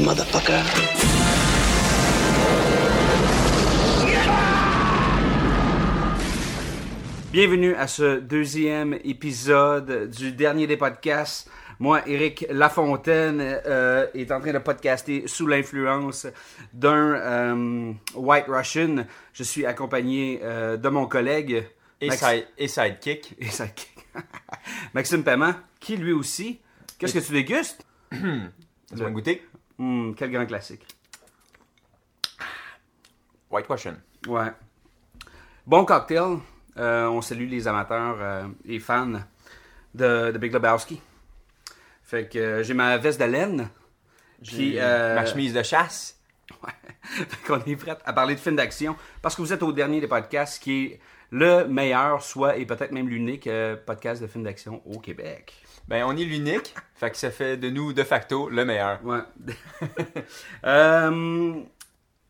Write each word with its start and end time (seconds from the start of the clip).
Motherfucker. 0.00 0.64
Bienvenue 7.32 7.74
à 7.74 7.86
ce 7.86 8.18
deuxième 8.18 8.94
épisode 9.04 10.08
du 10.10 10.32
dernier 10.32 10.66
des 10.66 10.76
podcasts. 10.76 11.50
Moi, 11.78 12.00
Eric 12.08 12.46
Lafontaine, 12.50 13.40
euh, 13.42 14.06
est 14.14 14.32
en 14.32 14.40
train 14.40 14.52
de 14.54 14.58
podcaster 14.58 15.24
sous 15.26 15.46
l'influence 15.46 16.26
d'un 16.72 16.94
euh, 17.14 17.92
White 18.14 18.46
Russian. 18.48 19.04
Je 19.34 19.42
suis 19.42 19.66
accompagné 19.66 20.40
euh, 20.42 20.78
de 20.78 20.88
mon 20.88 21.06
collègue 21.06 21.64
Et, 22.00 22.08
Max- 22.08 22.24
side- 22.26 22.46
et 22.56 22.68
sidekick. 22.68 23.34
et 23.40 23.46
Maxime 24.94 25.22
Paiement, 25.22 25.52
qui 25.78 25.96
lui 25.98 26.12
aussi. 26.12 26.60
Qu'est-ce 26.98 27.12
que 27.12 27.18
tu 27.24 27.32
dégustes? 27.32 27.84
Laisse-moi 28.90 29.10
goûter. 29.10 29.46
Hum, 29.78 30.14
quel 30.16 30.30
grand 30.30 30.46
classique. 30.46 30.86
White 33.50 33.66
Russian. 33.68 33.96
Ouais. 34.26 34.52
Bon 35.66 35.84
cocktail. 35.84 36.38
Euh, 36.78 37.06
on 37.08 37.20
salue 37.22 37.48
les 37.48 37.66
amateurs 37.66 38.16
euh, 38.20 38.46
et 38.64 38.78
fans 38.78 39.20
de, 39.94 40.30
de 40.30 40.38
Big 40.38 40.52
Lebowski. 40.52 41.00
Fait 42.02 42.28
que 42.28 42.38
euh, 42.38 42.62
j'ai 42.62 42.74
ma 42.74 42.96
veste 42.98 43.20
de 43.20 43.24
laine. 43.24 43.68
Puis, 44.44 44.78
euh, 44.78 45.14
Ma 45.14 45.24
chemise 45.24 45.54
de 45.54 45.62
chasse. 45.62 46.20
Ouais. 46.62 46.72
fait 47.02 47.46
qu'on 47.46 47.60
est 47.64 47.76
prêt 47.76 47.96
à 48.04 48.12
parler 48.12 48.34
de 48.34 48.40
film 48.40 48.56
d'action. 48.56 48.96
Parce 49.22 49.34
que 49.34 49.42
vous 49.42 49.52
êtes 49.52 49.62
au 49.62 49.72
dernier 49.72 50.00
des 50.00 50.06
podcasts 50.06 50.62
qui 50.62 50.84
est 50.84 51.00
le 51.30 51.66
meilleur, 51.66 52.22
soit 52.22 52.56
et 52.56 52.66
peut-être 52.66 52.92
même 52.92 53.08
l'unique 53.08 53.48
podcast 53.84 54.22
de 54.22 54.26
film 54.26 54.44
d'action 54.44 54.82
au 54.86 55.00
Québec. 55.00 55.54
Ben, 55.88 56.04
on 56.04 56.16
est 56.16 56.24
l'unique. 56.24 56.74
fait 56.94 57.10
que 57.10 57.16
ça 57.16 57.30
fait 57.30 57.56
de 57.56 57.70
nous, 57.70 57.92
de 57.92 58.02
facto, 58.02 58.48
le 58.48 58.64
meilleur. 58.64 59.00
Ouais. 59.04 59.20
Euh, 60.64 61.62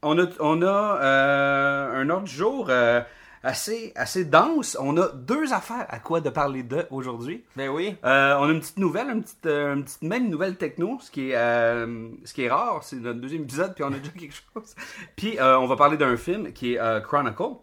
on 0.02 0.18
a, 0.18 0.26
on 0.40 0.62
a 0.62 1.00
euh, 1.02 2.02
un 2.02 2.10
autre 2.10 2.27
jour 2.27 2.66
euh, 2.68 3.00
assez, 3.42 3.92
assez 3.96 4.24
dense. 4.24 4.77
On 4.80 4.96
a 4.98 5.08
deux 5.08 5.52
affaires 5.52 5.86
à 5.88 5.98
quoi 5.98 6.20
de 6.20 6.30
parler 6.30 6.62
de 6.62 6.86
aujourd'hui. 6.90 7.44
Ben 7.56 7.68
oui. 7.68 7.96
Euh, 8.04 8.36
on 8.38 8.48
a 8.48 8.52
une 8.52 8.60
petite 8.60 8.78
nouvelle, 8.78 9.08
une 9.08 9.22
petite, 9.22 9.46
une 9.46 9.84
petite 9.84 10.02
même 10.02 10.28
nouvelle 10.28 10.56
techno, 10.56 10.98
ce 11.00 11.10
qui 11.10 11.30
est, 11.30 11.34
ce 11.34 12.32
qui 12.32 12.42
est 12.42 12.50
rare. 12.50 12.82
C'est 12.84 12.96
notre 12.96 13.20
deuxième 13.20 13.42
épisode, 13.42 13.74
puis 13.74 13.84
on 13.84 13.92
a 13.92 13.98
déjà 13.98 14.10
quelque 14.18 14.34
chose. 14.54 14.74
Puis 15.16 15.38
on 15.40 15.66
va 15.66 15.77
parler 15.77 15.96
d'un 15.96 16.16
film 16.16 16.52
qui 16.52 16.74
est 16.74 17.02
Chronicle. 17.02 17.56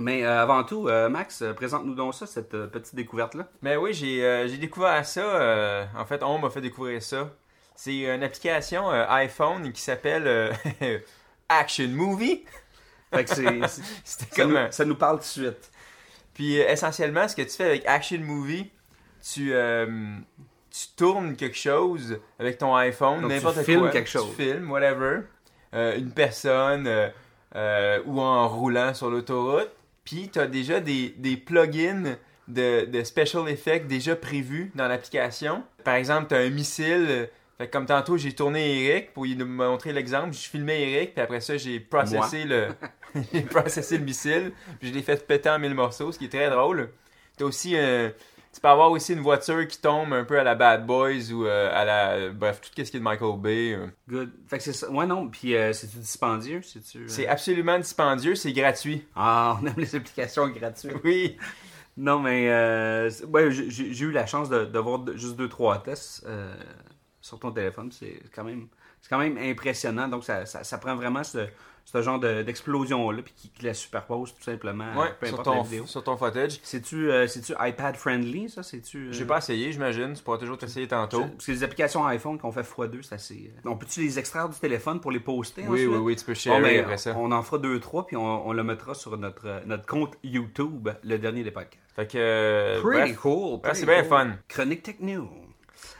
Mais 0.00 0.24
euh, 0.24 0.40
avant 0.42 0.64
tout, 0.64 0.88
euh, 0.88 1.08
Max, 1.10 1.42
euh, 1.42 1.52
présente-nous 1.52 1.94
donc 1.94 2.14
ça, 2.14 2.26
cette 2.26 2.54
euh, 2.54 2.66
petite 2.66 2.94
découverte-là. 2.94 3.46
Ben 3.62 3.76
oui, 3.76 3.92
j'ai 3.92 4.56
découvert 4.58 5.04
ça. 5.04 5.86
en 5.96 6.04
fait, 6.06 6.22
on 6.22 6.38
m'a 6.38 6.48
fait 6.50 6.60
découvrir 6.62 7.02
ça. 7.02 7.30
C'est 7.76 7.98
une 7.98 8.22
application 8.22 8.88
iPhone 8.90 9.70
qui 9.72 9.80
s'appelle 9.82 10.52
Action 11.48 11.88
Movie. 11.88 12.44
Fait 13.12 13.24
que 13.24 13.30
C'était 13.34 13.66
ça, 14.04 14.24
comme 14.36 14.52
nous, 14.52 14.56
un- 14.56 14.70
ça 14.70 14.84
nous 14.84 14.94
parle 14.96 15.16
tout 15.16 15.22
de 15.24 15.46
suite. 15.48 15.70
Puis 16.34 16.54
essentiellement, 16.56 17.28
ce 17.28 17.36
que 17.36 17.42
tu 17.42 17.50
fais 17.50 17.64
avec 17.66 17.86
Action 17.86 18.20
Movie, 18.20 18.70
tu, 19.22 19.52
tu 20.70 20.86
tournes 20.96 21.36
quelque 21.36 21.56
chose 21.58 22.18
avec 22.38 22.56
ton 22.56 22.74
iPhone, 22.76 23.20
Donc, 23.20 23.30
tu 23.30 23.36
n'importe 23.36 23.62
filmes 23.62 23.80
quoi. 23.80 23.90
quelque 23.90 24.08
chose. 24.08 24.30
Tu 24.36 24.42
filmes, 24.42 24.70
whatever. 24.70 25.20
Une 25.74 26.12
personne 26.12 26.88
ou 28.06 28.20
en 28.20 28.48
roulant 28.48 28.94
sur 28.94 29.10
l'autoroute. 29.10 29.70
Puis 30.04 30.28
tu 30.32 30.38
as 30.40 30.46
déjà 30.46 30.80
des, 30.80 31.14
des 31.18 31.36
plugins 31.36 32.16
de, 32.48 32.86
de 32.86 33.04
special 33.04 33.48
effects 33.48 33.86
déjà 33.86 34.16
prévus 34.16 34.72
dans 34.74 34.88
l'application. 34.88 35.62
Par 35.84 35.94
exemple, 35.94 36.28
tu 36.28 36.34
as 36.34 36.38
un 36.38 36.50
missile. 36.50 37.28
Fait 37.58 37.66
que 37.68 37.72
comme 37.72 37.86
tantôt, 37.86 38.16
j'ai 38.16 38.32
tourné 38.32 38.84
Eric 38.86 39.12
pour 39.12 39.24
lui 39.24 39.36
montrer 39.36 39.92
l'exemple. 39.92 40.32
Je 40.34 40.48
filmais 40.48 40.90
Eric, 40.90 41.14
puis 41.14 41.22
après 41.22 41.40
ça, 41.40 41.56
j'ai 41.56 41.78
processé 41.80 42.44
le, 42.44 42.68
j'ai 43.32 43.42
processé 43.42 43.98
le 43.98 44.04
missile, 44.04 44.52
puis 44.80 44.88
je 44.88 44.94
l'ai 44.94 45.02
fait 45.02 45.24
péter 45.26 45.50
en 45.50 45.58
mille 45.58 45.74
morceaux, 45.74 46.10
ce 46.10 46.18
qui 46.18 46.24
est 46.24 46.28
très 46.28 46.50
drôle. 46.50 46.90
T'as 47.36 47.44
aussi 47.44 47.76
un- 47.76 48.10
tu 48.52 48.60
peux 48.60 48.68
avoir 48.68 48.90
aussi 48.90 49.12
une 49.14 49.20
voiture 49.20 49.66
qui 49.66 49.80
tombe 49.80 50.12
un 50.12 50.24
peu 50.24 50.38
à 50.38 50.44
la 50.44 50.54
Bad 50.54 50.86
Boys 50.86 51.30
ou 51.32 51.46
euh, 51.46 51.70
à 51.72 51.84
la 51.84 52.30
bref 52.30 52.60
tout 52.60 52.68
ce 52.68 52.72
qui 52.74 52.80
est 52.82 52.98
de 52.98 53.04
Michael 53.04 53.38
Bay. 53.40 53.72
euh. 53.72 53.86
Good. 54.08 54.30
Fait 54.46 54.58
que 54.58 54.64
c'est 54.64 54.72
ça. 54.72 54.90
Ouais, 54.90 55.06
non. 55.06 55.28
Puis 55.28 55.54
euh, 55.56 55.72
c'est-tu 55.72 55.96
dispendieux? 55.98 56.60
C'est-tu, 56.62 56.98
euh, 56.98 57.08
C'est 57.08 57.26
absolument 57.26 57.78
dispendieux, 57.78 58.34
c'est 58.34 58.52
gratuit. 58.52 59.06
Ah, 59.16 59.58
on 59.62 59.66
aime 59.66 59.74
les 59.78 59.94
applications 59.96 60.48
gratuites. 60.48 60.92
Oui. 61.04 61.36
Non, 61.96 62.18
mais 62.20 62.48
euh, 62.50 63.10
c'est- 63.10 63.24
ouais, 63.24 63.50
j'ai 63.50 64.00
eu 64.04 64.12
la 64.12 64.26
chance 64.26 64.48
de, 64.48 64.64
de 64.64 64.78
voir 64.78 65.00
juste 65.16 65.36
deux, 65.36 65.48
trois 65.48 65.82
tests 65.82 66.26
sur 67.20 67.38
ton 67.38 67.50
téléphone. 67.52 67.90
C'est 67.92 68.20
quand 68.34 68.44
même 68.44 68.68
c'est 69.00 69.08
quand 69.08 69.18
même 69.18 69.36
impressionnant. 69.38 70.06
Donc, 70.08 70.24
ça, 70.24 70.46
ça, 70.46 70.62
ça 70.62 70.78
prend 70.78 70.94
vraiment 70.94 71.24
ce, 71.24 71.48
ce 71.84 72.00
genre 72.00 72.18
de- 72.18 72.42
d'explosion-là 72.42 73.22
puis 73.22 73.34
qui, 73.36 73.50
qui 73.50 73.64
la 73.66 73.74
superpose 73.74 74.34
tout 74.34 74.42
simplement. 74.42 74.84
euh, 74.96 75.00
Ouais, 75.02 75.08
peu 75.20 75.26
sur 75.26 75.34
importe 75.40 75.54
la 75.56 75.62
ton 75.62 75.62
vidéo. 75.68 75.86
sur 75.86 76.02
ton 76.04 76.16
footage. 76.16 76.58
C'est-tu 76.62 77.10
euh, 77.10 77.26
iPad 77.60 77.96
friendly, 77.96 78.48
ça? 78.48 78.62
C'est-tu. 78.62 79.08
euh, 79.08 79.12
J'ai 79.12 79.24
pas 79.24 79.38
essayé, 79.38 79.72
j'imagine, 79.72 80.14
tu 80.14 80.22
pourras 80.22 80.38
toujours 80.38 80.56
t'essayer 80.58 80.88
tantôt. 80.88 81.24
Parce 81.26 81.46
que 81.46 81.52
les 81.52 81.62
applications 81.64 82.06
iPhone 82.06 82.38
qu'on 82.38 82.52
fait 82.52 82.62
x2, 82.62 83.02
c'est 83.02 83.14
assez. 83.14 83.52
On 83.64 83.76
peut-tu 83.76 84.00
les 84.00 84.18
extraire 84.18 84.48
du 84.48 84.58
téléphone 84.58 85.00
pour 85.00 85.10
les 85.10 85.20
poster 85.20 85.62
Oui, 85.62 85.80
ensuite? 85.86 85.88
oui, 85.88 85.96
oui, 85.98 86.16
tu 86.16 86.24
peux 86.24 86.32
Bon, 86.32 86.38
share 86.38 86.60
mais 86.60 86.78
après 86.78 86.96
ça. 86.98 87.14
on 87.18 87.30
en 87.32 87.42
fera 87.42 87.58
deux, 87.58 87.78
trois, 87.80 88.06
puis 88.06 88.16
on, 88.16 88.46
on 88.48 88.52
le 88.52 88.62
mettra 88.64 88.94
sur 88.94 89.16
notre, 89.18 89.62
notre 89.66 89.86
compte 89.86 90.14
YouTube, 90.24 90.88
le 91.02 91.18
dernier 91.18 91.42
des 91.44 91.50
podcasts. 91.50 91.78
Fait 91.94 92.06
que 92.06 92.16
euh, 92.16 92.80
Pretty 92.80 93.12
bref. 93.12 93.16
cool. 93.20 93.60
c'est 93.74 93.84
bien 93.84 94.02
fun. 94.04 94.32
Chronique 94.48 94.82
Techno. 94.82 95.28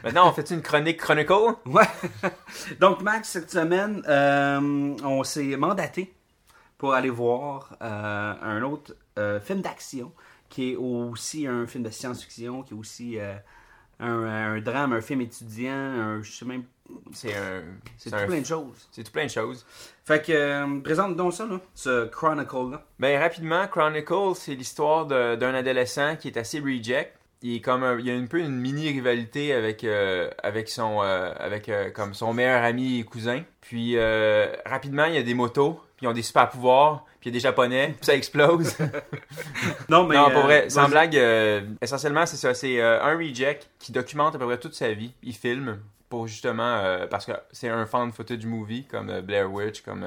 Maintenant, 0.05 0.29
on 0.29 0.33
fait 0.33 0.51
une 0.51 0.63
chronique 0.63 0.99
Chronicle? 0.99 1.55
Ouais. 1.67 1.85
Donc, 2.81 3.03
Max, 3.03 3.29
cette 3.29 3.51
semaine, 3.51 4.03
euh, 4.09 4.97
on 5.05 5.23
s'est 5.25 5.57
mandaté 5.57 6.13
pour 6.79 6.95
aller 6.95 7.11
voir 7.11 7.77
euh, 7.83 8.35
un 8.43 8.63
autre 8.63 8.97
euh, 9.19 9.39
film 9.41 9.61
d'action 9.61 10.13
qui 10.49 10.73
est 10.73 10.77
aussi 10.77 11.47
un 11.47 11.67
film 11.67 11.85
de 11.85 11.91
science-fiction, 11.91 12.63
qui 12.63 12.75
est 12.75 12.77
aussi 12.77 13.19
un, 14.01 14.09
un 14.25 14.61
drame, 14.61 14.93
un 14.93 15.01
film 15.01 15.21
étudiant, 15.23 15.73
un, 15.73 16.23
je 16.23 16.31
sais 16.33 16.45
même. 16.45 16.65
C'est 17.13 17.35
un 17.35 17.63
C'est 17.97 18.11
tout 18.11 18.17
un- 18.17 18.27
plein 18.27 18.41
de 18.41 18.45
choses. 18.47 18.89
c'est 18.91 19.03
tout 19.05 19.13
plein 19.13 19.25
de 19.25 19.31
choses. 19.31 19.65
Fait 20.05 20.21
que, 20.21 20.33
euh, 20.33 20.81
présente 20.81 21.17
donc 21.17 21.33
ça, 21.33 21.47
là, 21.47 21.59
ce 21.75 22.05
Chronicle-là. 22.07 22.85
Ben 22.99 23.19
rapidement, 23.19 23.67
Chronicle, 23.69 24.35
c'est 24.35 24.55
l'histoire 24.55 25.07
d'un 25.07 25.55
adolescent 25.55 26.17
qui 26.17 26.29
est 26.29 26.37
assez 26.37 26.59
reject. 26.61 27.17
Il 27.45 27.57
est 27.57 27.61
comme 27.61 27.83
un- 27.83 27.99
il 27.99 28.07
y 28.07 28.11
a 28.11 28.15
un 28.15 28.27
peu 28.27 28.39
une 28.39 28.57
mini 28.61 28.89
rivalité 28.91 29.53
avec 29.53 29.83
euh, 29.85 30.31
avec 30.43 30.69
son 30.69 31.03
euh, 31.03 31.33
avec 31.39 31.69
euh, 31.69 31.91
comme 31.91 32.15
son 32.15 32.33
meilleur 32.33 32.63
ami 32.63 33.01
et 33.01 33.05
cousin. 33.05 33.43
Puis 33.61 33.97
rapidement, 34.65 35.05
il 35.07 35.15
y 35.15 35.19
a 35.19 35.23
des 35.23 35.35
motos, 35.35 35.81
puis 35.97 36.07
ils 36.07 36.09
ont 36.09 36.13
des 36.13 36.23
super 36.23 36.49
pouvoirs, 36.51 37.05
puis 37.21 37.31
il 37.31 37.33
y 37.33 37.37
a 37.37 37.39
des 37.39 37.41
japonais, 37.43 37.89
puis 37.97 38.07
ça 38.07 38.15
explose. 38.15 38.77
Non, 39.89 40.07
mais. 40.07 40.15
non, 40.17 40.31
pour 40.31 40.43
vrai, 40.43 40.69
sans 40.71 40.89
blague, 40.89 41.19
essentiellement 41.81 42.27
c'est 42.27 42.37
ça, 42.37 42.55
c'est 42.55 42.81
un 42.81 43.17
reject 43.17 43.69
qui 43.79 43.93
documente 43.93 44.35
à 44.35 44.39
peu 44.39 44.47
près 44.47 44.59
toute 44.59 44.75
sa 44.75 44.93
vie. 44.93 45.13
Il 45.23 45.35
filme 45.35 45.79
pour 46.09 46.27
justement 46.27 46.83
parce 47.11 47.25
que 47.27 47.33
c'est 47.53 47.69
un 47.69 47.87
fan 47.87 48.13
footage 48.13 48.45
movie 48.47 48.85
comme 48.85 49.21
Blair 49.23 49.51
Witch, 49.53 49.83
comme 49.83 50.05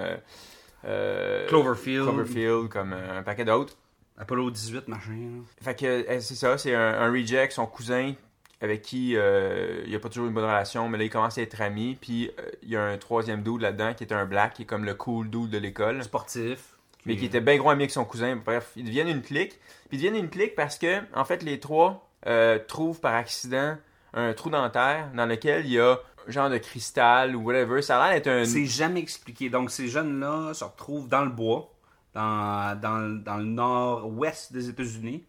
Cloverfield. 1.47 2.03
Cloverfield, 2.03 2.69
comme 2.69 2.93
un 2.93 3.23
paquet 3.23 3.45
d'autres. 3.45 3.75
Apollo 4.17 4.51
18, 4.51 4.87
machin. 4.87 5.43
Fait 5.61 5.75
que 5.75 5.85
euh, 5.85 6.19
c'est 6.21 6.35
ça, 6.35 6.57
c'est 6.57 6.73
un, 6.73 7.01
un 7.01 7.11
reject, 7.11 7.53
son 7.53 7.65
cousin 7.65 8.13
avec 8.61 8.81
qui 8.81 9.15
euh, 9.15 9.83
il 9.85 9.95
a 9.95 9.99
pas 9.99 10.09
toujours 10.09 10.27
une 10.27 10.33
bonne 10.33 10.45
relation, 10.45 10.87
mais 10.89 10.97
là 10.97 11.03
il 11.03 11.09
commence 11.09 11.37
à 11.37 11.41
être 11.41 11.61
ami. 11.61 11.97
Puis 11.99 12.31
euh, 12.39 12.49
il 12.63 12.69
y 12.69 12.75
a 12.77 12.83
un 12.83 12.97
troisième 12.97 13.43
dude 13.43 13.61
là-dedans 13.61 13.93
qui 13.93 14.03
est 14.03 14.13
un 14.13 14.25
black, 14.25 14.53
qui 14.55 14.63
est 14.63 14.65
comme 14.65 14.85
le 14.85 14.95
cool 14.95 15.29
dude 15.29 15.49
de 15.49 15.57
l'école, 15.57 16.03
Sportif. 16.03 16.59
mais 17.05 17.15
qui 17.17 17.25
était 17.25 17.41
bien 17.41 17.57
gros 17.57 17.69
ami 17.69 17.83
avec 17.83 17.91
son 17.91 18.05
cousin. 18.05 18.35
Bref, 18.37 18.71
ils 18.75 18.85
deviennent 18.85 19.09
une 19.09 19.21
clique. 19.21 19.59
Puis 19.89 19.97
ils 19.97 20.03
deviennent 20.03 20.15
une 20.15 20.29
clique 20.29 20.55
parce 20.55 20.77
que 20.77 21.01
en 21.13 21.25
fait 21.25 21.43
les 21.43 21.59
trois 21.59 22.09
euh, 22.27 22.59
trouvent 22.67 22.99
par 22.99 23.13
accident 23.13 23.77
un 24.13 24.33
trou 24.33 24.49
dentaire 24.49 25.11
dans 25.13 25.25
lequel 25.25 25.65
il 25.65 25.73
y 25.73 25.79
a 25.79 25.99
un 26.27 26.31
genre 26.31 26.49
de 26.49 26.57
cristal 26.57 27.35
ou 27.35 27.41
whatever. 27.43 27.81
Ça 27.81 28.01
a 28.01 28.07
l'air 28.07 28.15
d'être 28.15 28.27
un. 28.27 28.45
C'est 28.45 28.65
jamais 28.65 29.01
expliqué. 29.01 29.49
Donc, 29.49 29.69
ces 29.69 29.87
jeunes-là 29.89 30.53
se 30.53 30.63
retrouvent 30.63 31.07
dans 31.07 31.21
le 31.21 31.29
bois, 31.29 31.71
dans, 32.15 32.79
dans, 32.81 33.21
dans 33.23 33.37
le 33.37 33.43
nord-ouest 33.45 34.51
des 34.53 34.69
États-Unis. 34.69 35.23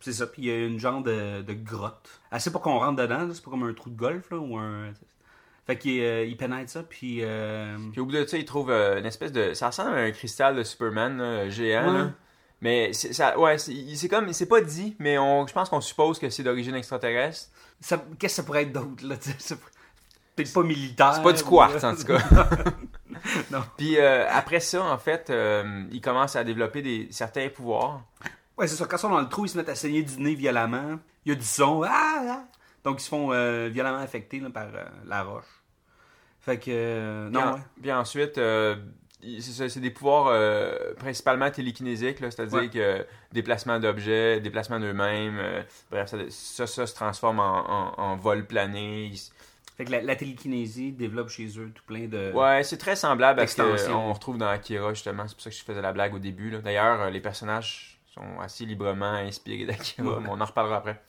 C'est 0.00 0.12
ça, 0.12 0.26
puis 0.26 0.42
il 0.42 0.48
y 0.48 0.50
a 0.52 0.66
une 0.66 0.78
genre 0.78 1.02
de, 1.02 1.40
de 1.42 1.52
grotte. 1.54 2.20
C'est 2.38 2.52
pas 2.52 2.58
qu'on 2.58 2.78
rentre 2.78 2.96
dedans, 3.02 3.26
c'est 3.32 3.42
pas 3.42 3.50
comme 3.50 3.62
un 3.64 3.72
trou 3.72 3.88
de 3.90 3.96
golf, 3.96 4.30
là, 4.30 4.36
ou 4.36 4.56
un... 4.58 4.92
Fait 5.66 5.76
qu'il 5.76 6.00
euh, 6.00 6.24
il 6.24 6.36
pénètre 6.36 6.70
ça, 6.70 6.82
puis... 6.82 7.18
euh, 7.22 7.76
Puis 7.92 8.00
au 8.00 8.06
bout 8.06 8.12
de 8.12 8.24
ça, 8.24 8.38
il 8.38 8.44
trouve 8.44 8.70
euh, 8.70 8.98
une 8.98 9.04
espèce 9.06 9.32
de. 9.32 9.52
Ça 9.54 9.66
ressemble 9.66 9.90
à 9.90 10.00
un 10.02 10.10
cristal 10.12 10.56
de 10.56 10.62
Superman 10.62 11.18
là, 11.18 11.48
géant. 11.50 11.92
Ouais. 11.92 11.98
là. 11.98 12.10
Mais 12.62 12.92
c'est 12.94 13.12
ça, 13.12 13.38
ouais, 13.38 13.58
c'est 13.58 14.08
comme, 14.08 14.32
c'est 14.32 14.46
pas 14.48 14.60
dit, 14.62 14.96
mais 14.98 15.18
on, 15.18 15.46
je 15.46 15.52
pense 15.52 15.68
qu'on 15.68 15.80
suppose 15.82 16.18
que 16.18 16.30
c'est 16.30 16.42
d'origine 16.42 16.74
extraterrestre. 16.74 17.50
Qu'est-ce 17.86 17.96
que 18.18 18.28
ça 18.28 18.42
pourrait 18.44 18.62
être 18.62 18.72
d'autre, 18.72 19.06
là? 19.06 19.16
Peut-être 20.34 20.52
pas 20.52 20.62
militaire. 20.62 21.14
C'est 21.14 21.22
pas 21.22 21.32
du 21.32 21.42
ou- 21.42 21.48
quartz 21.50 21.84
en 21.84 21.94
tout 21.94 22.04
cas. 22.04 22.18
Non. 23.50 23.62
Puis 23.76 23.98
euh, 23.98 24.26
après 24.30 24.60
ça, 24.60 24.82
en 24.82 24.98
fait, 24.98 25.30
euh, 25.30 25.84
il 25.90 26.00
commence 26.00 26.36
à 26.36 26.44
développer 26.44 26.82
des 26.82 27.08
certains 27.10 27.48
pouvoirs. 27.48 28.02
Ouais, 28.56 28.66
c'est 28.66 28.76
ça. 28.76 28.86
Quand 28.86 28.96
ils 28.96 29.00
sont 29.00 29.10
dans 29.10 29.20
le 29.20 29.28
trou, 29.28 29.44
ils 29.44 29.48
se 29.48 29.56
mettent 29.56 29.68
à 29.68 29.74
saigner 29.74 30.02
du 30.02 30.18
nez 30.20 30.34
violemment. 30.34 30.98
Il 31.24 31.30
y 31.30 31.32
a 31.32 31.34
du 31.38 31.44
son. 31.44 31.82
Ah, 31.84 32.22
ah. 32.28 32.44
Donc, 32.84 33.00
ils 33.00 33.04
se 33.04 33.08
font 33.08 33.32
euh, 33.32 33.68
violemment 33.70 33.98
affectés 33.98 34.40
là, 34.40 34.50
par 34.50 34.66
la 35.06 35.22
roche. 35.22 35.44
Fait 36.40 36.58
que... 36.58 37.28
Puis, 37.28 37.32
non, 37.38 37.40
en- 37.46 37.52
ouais. 37.54 37.60
puis 37.82 37.92
ensuite, 37.92 38.40
c'est 39.40 39.80
des 39.80 39.90
pouvoirs 39.90 40.32
principalement 40.96 41.50
télékinésiques, 41.50 42.18
c'est-à-dire 42.20 42.58
Ouais. 42.58 42.68
que 42.70 43.06
déplacement 43.32 43.78
d'objets, 43.78 44.40
déplacement 44.40 44.78
d'eux-mêmes, 44.80 45.40
bref, 45.90 46.08
ça, 46.08 46.16
ça, 46.30 46.66
ça 46.66 46.86
se 46.86 46.94
transforme 46.94 47.40
en, 47.40 47.68
en- 47.70 47.94
en 48.00 48.16
vol 48.16 48.46
plané. 48.46 49.06
Ils- 49.12 49.30
Fait 49.78 49.84
que 49.84 49.92
la, 49.92 50.02
la 50.02 50.16
télékinésie 50.16 50.92
développe 50.92 51.28
chez 51.30 51.46
eux 51.58 51.70
tout 51.74 51.84
plein 51.86 52.06
de... 52.08 52.32
Ouais, 52.32 52.62
c'est 52.64 52.76
très 52.78 52.96
semblable 52.96 53.40
à 53.40 53.46
ce 53.46 53.86
qu'on 53.88 54.12
retrouve 54.12 54.36
dans 54.36 54.48
Akira, 54.48 54.92
justement. 54.92 55.26
C'est 55.26 55.34
pour 55.34 55.42
ça 55.42 55.50
que 55.50 55.56
je 55.56 55.62
faisais 55.62 55.80
la 55.80 55.92
blague 55.92 56.14
au 56.14 56.18
début. 56.18 56.50
D'ailleurs, 56.50 57.00
euh, 57.02 57.10
les 57.10 57.20
personnages 57.20 58.00
sont 58.12 58.40
assez 58.40 58.66
librement 58.66 59.12
inspirés 59.12 59.64
d'Akira, 59.66 60.06
Ouais. 60.08 60.16
mais 60.20 60.28
on 60.30 60.40
en 60.40 60.44
reparlera 60.44 60.78
après. 60.78 61.00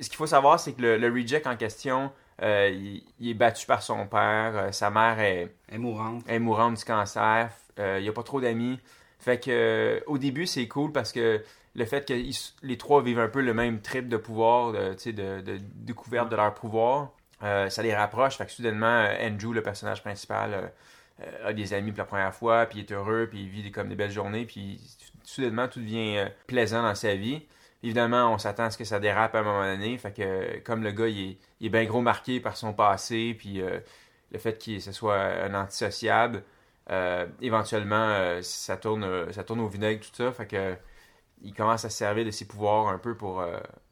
Ce 0.00 0.08
qu'il 0.08 0.16
faut 0.16 0.26
savoir, 0.26 0.58
c'est 0.60 0.72
que 0.74 0.82
le, 0.82 0.96
le 0.98 1.08
reject 1.08 1.46
en 1.46 1.56
question, 1.56 2.10
euh, 2.42 2.68
il, 2.70 3.04
il 3.20 3.30
est 3.30 3.34
battu 3.34 3.64
par 3.64 3.80
son 3.80 4.06
père. 4.08 4.52
euh, 4.56 4.72
sa 4.72 4.90
mère 4.90 5.18
est, 5.20 5.54
est 5.70 5.78
mourante. 5.78 6.24
est 6.28 6.38
mourante 6.40 6.76
du 6.78 6.84
cancer. 6.84 7.50
euh, 7.78 7.96
il 8.00 8.02
n'y 8.02 8.08
a 8.08 8.12
pas 8.12 8.24
trop 8.24 8.40
d'amis. 8.40 8.78
Fait 9.20 9.38
que 9.42 10.02
au 10.06 10.18
début, 10.18 10.46
c'est 10.46 10.66
cool 10.68 10.90
parce 10.92 11.12
que 11.12 11.42
le 11.76 11.84
fait 11.84 12.06
que 12.06 12.12
ils- 12.12 12.36
les 12.62 12.76
trois 12.76 13.02
vivent 13.02 13.20
un 13.20 13.28
peu 13.28 13.40
le 13.40 13.54
même 13.54 13.80
trip 13.80 14.08
de 14.08 14.16
pouvoir, 14.16 14.72
de, 14.72 14.94
sais, 14.98 15.12
de, 15.12 15.40
de 15.42 15.58
découverte 15.60 16.28
de 16.28 16.36
leur 16.36 16.52
pouvoir, 16.54 17.12
euh, 17.42 17.68
ça 17.68 17.82
les 17.82 17.94
rapproche. 17.94 18.36
Fait 18.36 18.46
que 18.46 18.52
soudainement, 18.52 18.86
euh, 18.86 19.28
Andrew, 19.28 19.52
le 19.52 19.62
personnage 19.62 20.02
principal, 20.02 20.72
euh, 21.20 21.48
a 21.48 21.52
des 21.52 21.74
amis 21.74 21.92
pour 21.92 21.98
la 21.98 22.04
première 22.04 22.34
fois, 22.34 22.66
puis 22.66 22.80
il 22.80 22.82
est 22.82 22.92
heureux, 22.92 23.26
puis 23.30 23.42
il 23.42 23.48
vit 23.48 23.70
comme 23.70 23.88
des 23.88 23.94
belles 23.94 24.10
journées, 24.10 24.46
puis 24.46 24.80
soudainement, 25.24 25.68
tout 25.68 25.80
devient 25.80 26.26
plaisant 26.46 26.82
dans 26.82 26.94
sa 26.94 27.14
vie. 27.14 27.46
Évidemment, 27.82 28.32
on 28.32 28.38
s'attend 28.38 28.64
à 28.64 28.70
ce 28.70 28.78
que 28.78 28.84
ça 28.84 29.00
dérape 29.00 29.34
à 29.34 29.40
un 29.40 29.42
moment 29.42 29.64
donné. 29.64 29.96
Fait 29.98 30.12
que, 30.12 30.58
comme 30.60 30.82
le 30.82 30.92
gars, 30.92 31.08
il 31.08 31.38
est, 31.60 31.68
bien 31.68 31.84
gros 31.84 32.00
marqué 32.02 32.40
par 32.40 32.56
son 32.56 32.72
passé, 32.72 33.34
puis 33.38 33.62
le 34.32 34.38
fait 34.38 34.58
qu'il 34.58 34.82
ce 34.82 34.92
soit 34.92 35.18
un 35.18 35.54
antisociable, 35.54 36.42
éventuellement, 37.40 38.40
ça, 38.42 38.76
tourne, 38.76 39.32
ça 39.32 39.44
tourne 39.44 39.60
au 39.60 39.68
vinaigre, 39.68 40.00
tout 40.00 40.14
ça. 40.14 40.32
Fait 40.32 40.46
que, 40.46 40.76
il 41.42 41.54
commence 41.54 41.84
à 41.84 41.90
se 41.90 41.98
servir 41.98 42.24
de 42.24 42.30
ses 42.30 42.46
pouvoirs 42.46 42.88
un 42.88 42.98
peu 42.98 43.16
pour. 43.16 43.44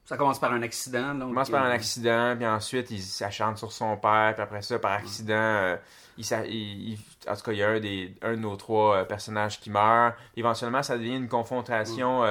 Ça 0.04 0.16
commence 0.18 0.38
par 0.38 0.52
un 0.52 0.62
accident. 0.62 1.14
Donc, 1.14 1.30
commence 1.30 1.50
par 1.50 1.64
un 1.64 1.70
euh, 1.70 1.74
accident, 1.74 2.34
puis 2.36 2.46
ensuite 2.46 2.90
il 2.90 3.00
s'acharne 3.00 3.56
sur 3.56 3.72
son 3.72 3.96
père, 3.96 4.32
puis 4.34 4.42
après 4.42 4.60
ça, 4.62 4.78
par 4.78 4.92
accident, 4.92 5.32
euh, 5.34 5.76
il, 6.18 6.24
s'a- 6.24 6.44
il- 6.46 6.90
il- 6.92 6.98
en 7.28 7.34
tout 7.34 7.42
cas, 7.42 7.52
il 7.52 7.58
y 7.58 7.62
a 7.62 7.70
un, 7.70 7.80
des, 7.80 8.14
un 8.22 8.32
de 8.32 8.36
nos 8.40 8.56
trois 8.56 8.96
euh, 8.96 9.04
personnages 9.04 9.60
qui 9.60 9.70
meurt. 9.70 10.14
Éventuellement, 10.36 10.82
ça 10.82 10.98
devient 10.98 11.16
une 11.16 11.28
confrontation, 11.28 12.22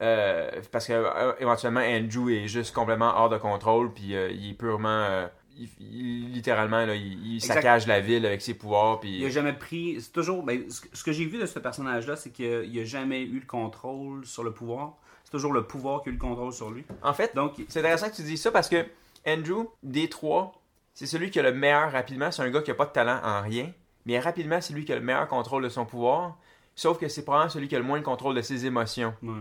euh, 0.00 0.50
parce 0.70 0.86
que 0.86 1.40
éventuellement, 1.40 1.80
Andrew 1.80 2.30
est 2.30 2.48
juste 2.48 2.74
complètement 2.74 3.12
hors 3.16 3.28
de 3.28 3.36
contrôle, 3.38 3.92
puis 3.92 4.16
euh, 4.16 4.30
il 4.30 4.50
est 4.50 4.54
purement. 4.54 5.28
il- 5.58 5.68
il- 5.80 6.32
littéralement, 6.32 6.86
là, 6.86 6.94
il, 6.94 7.38
saccage 7.42 7.86
la 7.86 8.00
ville 8.00 8.24
avec 8.24 8.40
ses 8.40 8.54
pouvoirs, 8.54 9.00
puis. 9.00 9.18
Il 9.18 9.26
a 9.26 9.28
jamais 9.28 9.52
pris. 9.52 10.00
C'est 10.00 10.10
toujours. 10.12 10.42
Ben, 10.42 10.68
ce 10.70 10.80
que- 10.80 10.88
ce 10.96 11.04
que 11.04 11.12
j'ai 11.12 11.26
vu 11.26 11.38
de 11.38 11.44
ce 11.44 11.58
personnage-là, 11.58 12.16
c'est 12.16 12.30
qu'il 12.30 12.80
a 12.80 12.84
jamais 12.84 13.20
eu 13.20 13.38
le 13.40 13.46
contrôle 13.46 14.24
sur 14.24 14.44
le 14.44 14.50
pouvoir. 14.52 14.94
Toujours 15.32 15.52
le 15.52 15.64
pouvoir 15.64 16.02
qui 16.02 16.10
a 16.10 16.12
eu 16.12 16.14
le 16.14 16.20
contrôle 16.20 16.52
sur 16.52 16.70
lui. 16.70 16.84
En 17.02 17.12
fait, 17.12 17.34
Donc, 17.34 17.54
C'est 17.68 17.80
intéressant 17.80 18.10
que 18.10 18.14
tu 18.14 18.22
dis 18.22 18.36
ça 18.36 18.52
parce 18.52 18.68
que 18.68 18.86
Andrew, 19.26 19.66
des 19.82 20.08
trois, 20.08 20.52
c'est 20.94 21.06
celui 21.06 21.30
qui 21.30 21.40
a 21.40 21.42
le 21.42 21.52
meilleur 21.52 21.90
rapidement. 21.90 22.30
C'est 22.30 22.42
un 22.42 22.50
gars 22.50 22.62
qui 22.62 22.70
a 22.70 22.74
pas 22.74 22.86
de 22.86 22.92
talent 22.92 23.18
en 23.24 23.42
rien, 23.42 23.72
mais 24.06 24.20
rapidement, 24.20 24.60
c'est 24.60 24.74
lui 24.74 24.84
qui 24.84 24.92
a 24.92 24.96
le 24.96 25.02
meilleur 25.02 25.26
contrôle 25.26 25.64
de 25.64 25.68
son 25.68 25.86
pouvoir. 25.86 26.36
Sauf 26.74 26.98
que 26.98 27.08
c'est 27.08 27.24
probablement 27.24 27.50
celui 27.50 27.68
qui 27.68 27.76
a 27.76 27.78
le 27.78 27.84
moins 27.84 27.98
le 27.98 28.04
contrôle 28.04 28.34
de 28.34 28.42
ses 28.42 28.66
émotions. 28.66 29.14
ouais. 29.22 29.32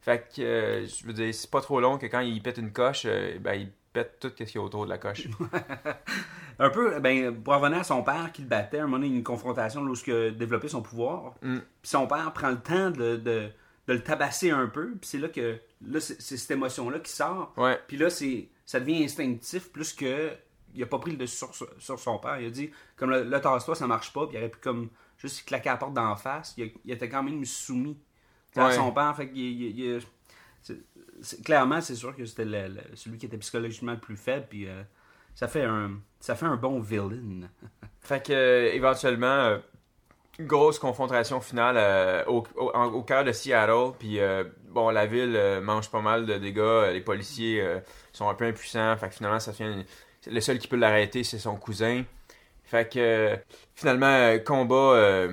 Fait 0.00 0.28
que, 0.34 0.42
euh, 0.42 0.86
je 0.86 1.06
veux 1.06 1.12
dire, 1.12 1.34
c'est 1.34 1.50
pas 1.50 1.60
trop 1.60 1.80
long 1.80 1.98
que 1.98 2.06
quand 2.06 2.20
il 2.20 2.40
pète 2.40 2.58
une 2.58 2.72
coche, 2.72 3.02
euh, 3.06 3.38
ben, 3.40 3.54
il 3.54 3.70
pète 3.92 4.18
tout 4.20 4.28
ce 4.28 4.34
qu'il 4.34 4.54
y 4.54 4.58
a 4.58 4.62
autour 4.62 4.84
de 4.84 4.90
la 4.90 4.98
coche. 4.98 5.28
Un 6.60 6.70
peu, 6.70 6.98
ben, 7.00 7.34
pour 7.42 7.54
revenir 7.54 7.80
à 7.80 7.84
son 7.84 8.02
père 8.02 8.30
qui 8.32 8.42
le 8.42 8.48
battait, 8.48 8.78
à 8.78 8.82
un 8.82 8.86
moment 8.86 8.98
donné, 8.98 9.08
il 9.08 9.12
y 9.12 9.14
a 9.16 9.18
une 9.18 9.24
confrontation 9.24 9.82
lorsqu'il 9.84 10.14
a 10.14 10.30
développé 10.30 10.68
son 10.68 10.82
pouvoir. 10.82 11.34
Mm. 11.42 11.58
Puis 11.82 11.90
son 11.90 12.06
père 12.06 12.32
prend 12.32 12.50
le 12.50 12.60
temps 12.60 12.90
de, 12.90 13.16
de, 13.16 13.50
de 13.88 13.94
le 13.94 14.02
tabasser 14.02 14.50
un 14.50 14.68
peu. 14.68 14.92
Puis 15.00 15.08
c'est 15.10 15.18
là 15.18 15.28
que. 15.28 15.58
Là, 15.84 15.98
c'est 16.00 16.20
c'est 16.22 16.36
cette 16.36 16.52
émotion-là 16.52 17.00
qui 17.00 17.10
sort. 17.10 17.52
Ouais. 17.56 17.80
Puis 17.88 17.96
là, 17.96 18.08
c'est 18.10 18.48
ça 18.64 18.78
devient 18.78 19.02
instinctif 19.04 19.72
plus 19.72 19.92
que. 19.92 20.30
Il 20.74 20.82
a 20.82 20.86
pas 20.86 20.98
pris 20.98 21.10
le 21.12 21.16
dessus 21.16 21.44
sur, 21.52 21.68
sur 21.78 21.98
son 21.98 22.18
père. 22.18 22.38
Il 22.40 22.46
a 22.46 22.50
dit, 22.50 22.70
comme 22.94 23.10
le, 23.10 23.24
le 23.24 23.40
tasse-toi, 23.40 23.74
ça 23.74 23.86
marche 23.86 24.12
pas. 24.12 24.26
Puis 24.26 24.36
il 24.36 24.38
aurait 24.38 24.50
pu 24.50 24.58
comme 24.60 24.90
juste 25.16 25.44
claquer 25.46 25.70
la 25.70 25.76
porte 25.78 25.94
d'en 25.94 26.14
face. 26.14 26.54
Il, 26.58 26.64
a- 26.64 26.70
il 26.84 26.92
était 26.92 27.08
quand 27.08 27.22
même 27.22 27.44
soumis 27.44 27.98
à 28.54 28.72
son 28.72 28.92
père. 28.92 29.16
Fait 29.16 29.28
qu'il 29.30 29.38
il- 29.38 29.80
il- 29.80 30.00
c'est- 30.62 30.78
c'est- 31.22 31.42
clairement, 31.42 31.80
c'est 31.80 31.94
sûr 31.94 32.14
que 32.14 32.24
c'était 32.26 32.44
le- 32.44 32.68
le- 32.68 32.94
celui 32.96 33.16
qui 33.18 33.26
était 33.26 33.38
psychologiquement 33.38 33.92
le 33.92 33.98
plus 34.00 34.16
faible. 34.16 34.46
Puis 34.50 34.68
euh, 34.68 34.82
ça 35.34 35.48
fait 35.48 35.64
un 35.64 35.92
ça 36.20 36.34
fait 36.34 36.46
un 36.46 36.56
bon 36.56 36.80
villain. 36.80 37.48
Fait 38.00 38.24
que, 38.24 38.32
euh, 38.32 38.72
éventuellement, 38.72 39.26
euh, 39.26 39.58
grosse 40.40 40.78
confrontation 40.78 41.40
finale 41.40 41.76
euh, 41.78 42.24
au, 42.26 42.44
au, 42.56 42.70
en- 42.74 42.92
au 42.92 43.02
cœur 43.02 43.24
de 43.24 43.32
Seattle. 43.32 43.92
Puis, 43.98 44.20
euh, 44.20 44.44
bon, 44.68 44.90
la 44.90 45.06
ville 45.06 45.34
euh, 45.36 45.60
mange 45.60 45.90
pas 45.90 46.00
mal 46.00 46.26
de 46.26 46.34
dégâts. 46.38 46.58
Euh, 46.58 46.92
Les 46.92 47.00
policiers 47.00 47.64
sont 48.12 48.28
un 48.28 48.34
peu 48.34 48.44
impuissants. 48.46 48.96
Fait 48.96 49.08
que 49.08 49.14
finalement, 49.14 49.40
ça 49.40 49.52
fait 49.52 49.66
le 50.26 50.40
seul 50.40 50.58
qui 50.58 50.68
peut 50.68 50.76
l'arrêter, 50.76 51.24
c'est 51.24 51.38
son 51.38 51.56
cousin. 51.56 52.04
Fait 52.64 52.90
que, 52.92 53.36
finalement, 53.74 54.36
combat. 54.44 55.26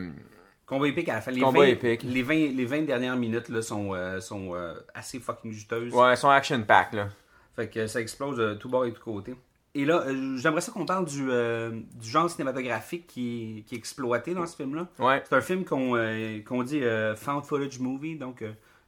Combat 0.65 0.87
épique 0.87 1.09
à 1.09 1.15
la 1.15 1.21
fin. 1.21 1.31
Les 1.31 1.41
Combat 1.41 1.59
20, 1.59 1.65
épique. 1.67 2.03
Les 2.03 2.23
20, 2.23 2.33
les 2.55 2.65
20 2.65 2.81
dernières 2.85 3.15
minutes 3.17 3.49
là, 3.49 3.61
sont, 3.61 3.93
sont 4.21 4.55
assez 4.93 5.19
fucking 5.19 5.51
juteuses. 5.51 5.93
ouais, 5.93 6.15
son 6.15 6.29
action 6.29 6.61
pack, 6.63 6.93
là. 6.93 7.09
Fait 7.55 7.69
que 7.69 7.87
ça 7.87 8.01
explose 8.01 8.37
de 8.37 8.53
tout 8.55 8.67
bord 8.69 8.85
et 8.85 8.89
de 8.91 8.95
tout 8.95 9.03
côté. 9.03 9.35
Et 9.75 9.83
là, 9.86 10.04
euh, 10.07 10.38
j'aimerais 10.38 10.62
ça 10.62 10.72
qu'on 10.72 10.86
parle 10.86 11.06
du, 11.06 11.30
euh, 11.30 11.69
du 11.94 12.10
genre 12.10 12.30
cinématographique 12.30 13.08
qui 13.08 13.60
est, 13.60 13.62
qui 13.63 13.75
est 13.75 13.77
exploité 13.77 14.34
dans 14.34 14.46
ce 14.48 14.55
film-là. 14.55 14.88
Ouais. 15.00 15.22
C'est 15.27 15.36
un 15.36 15.41
film 15.41 15.65
qu'on 15.65 15.96
euh, 15.98 16.39
dit 16.63 16.82
found 17.17 17.44
footage 17.44 17.79
movie, 17.79 18.15
donc 18.15 18.44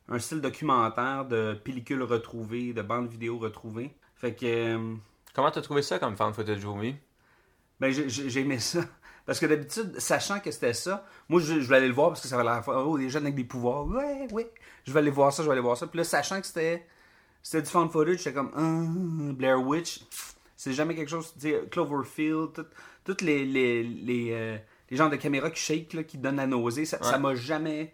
un 0.10 0.20
style 0.20 0.40
documentaire 0.42 1.26
de 1.26 1.60
pellicules 1.64 2.02
retrouvées, 2.04 2.72
de 2.74 2.82
bandes 2.82 3.10
vidéo 3.10 3.38
retrouvées. 3.38 3.94
Fait 4.16 4.34
que 4.34 4.78
Comment 5.36 5.52
t'as 5.52 5.62
trouvé 5.62 5.82
ça 5.84 6.00
comme 6.00 6.16
fan 6.18 6.34
footage 6.34 6.66
movie? 6.66 6.96
ben 7.80 7.92
j'ai- 7.92 8.40
aimé 8.40 8.58
ça. 8.58 8.80
Parce 9.28 9.40
que 9.40 9.46
d'habitude, 9.46 10.00
sachant 10.00 10.40
que 10.40 10.50
c'était 10.52 10.74
ça, 10.74 11.06
moi 11.30 11.42
je, 11.42 11.60
je 11.60 11.66
voulais 11.66 11.78
aller 11.80 11.88
le 11.90 11.94
voir 11.94 12.08
parce 12.10 12.22
que 12.22 12.28
ça 12.30 12.36
avait 12.40 12.46
l'air 12.46 12.64
oh 12.70 12.98
des 12.98 13.10
jeunes 13.10 13.24
avec 13.24 13.36
des 13.36 13.44
pouvoirs. 13.44 13.86
Ouais, 13.86 14.26
ouais. 14.32 14.50
Je 14.86 14.92
vais 14.94 15.00
aller 15.00 15.12
voir 15.12 15.34
ça, 15.34 15.44
je 15.44 15.48
vais 15.48 15.52
aller 15.52 15.62
voir 15.62 15.76
ça. 15.78 15.86
Puis 15.86 15.98
là, 15.98 16.04
sachant 16.06 16.40
que 16.40 16.48
c'était 16.48 16.88
c'était 17.44 17.62
du 17.62 17.70
found 17.70 17.92
footage, 17.92 18.18
j'étais 18.20 18.34
comme 18.34 18.52
Ah, 18.56 19.34
Blair 19.34 19.62
Witch. 19.62 20.00
C'est 20.70 20.74
jamais 20.76 20.96
quelque 20.96 21.10
chose, 21.10 21.34
tu 21.40 21.54
Cloverfield, 21.72 22.54
tout- 22.54 22.66
toutes 23.06 23.22
les 23.22 23.46
les, 23.46 23.84
les, 23.84 24.30
euh, 24.32 24.58
les 24.90 24.98
genres 24.98 25.10
de 25.10 25.16
caméras 25.16 25.50
qui 25.52 25.62
shake, 25.62 25.94
là, 25.94 26.04
qui 26.04 26.18
donnent 26.18 26.36
la 26.38 26.48
nausée, 26.48 26.86
ça 26.86 27.00
Ouais. 27.02 27.20
m'a 27.20 27.36
jamais 27.36 27.94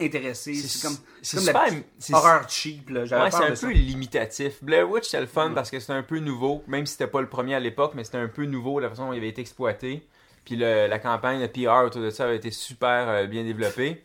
intéressé. 0.00 0.54
C'est- 0.54 0.68
C'est 0.68 0.86
comme, 0.86 0.96
c'est 1.22 1.38
c'est 1.38 1.46
comme 1.46 1.54
la 1.54 1.66
super- 1.68 1.82
c'est- 1.98 2.14
horreur 2.14 2.48
cheap. 2.48 2.90
Là. 2.90 3.00
Ouais, 3.02 3.30
c'est 3.30 3.36
un 3.44 3.54
ça. 3.54 3.66
peu 3.66 3.72
limitatif. 3.72 4.62
Blair 4.62 4.90
Witch, 4.90 5.04
c'était 5.04 5.20
le 5.20 5.26
fun 5.26 5.52
parce 5.54 5.70
que 5.70 5.78
c'était 5.80 5.92
un 5.92 6.02
peu 6.02 6.18
nouveau, 6.18 6.62
même 6.66 6.84
si 6.86 6.92
c'était 6.92 7.06
pas 7.06 7.20
le 7.20 7.28
premier 7.28 7.54
à 7.54 7.60
l'époque, 7.60 7.92
mais 7.94 8.04
c'était 8.04 8.18
un 8.18 8.28
peu 8.28 8.44
nouveau 8.44 8.80
la 8.80 8.88
façon 8.88 9.06
dont 9.06 9.12
il 9.12 9.18
avait 9.18 9.28
été 9.28 9.40
exploité. 9.40 10.02
Puis 10.44 10.56
le- 10.56 10.88
la 10.88 10.98
campagne 10.98 11.40
de 11.40 11.46
PR 11.46 11.84
autour 11.86 12.02
de 12.02 12.10
ça 12.10 12.24
avait 12.24 12.36
été 12.36 12.50
super 12.50 13.08
euh, 13.08 13.26
bien 13.26 13.44
développée. 13.44 14.02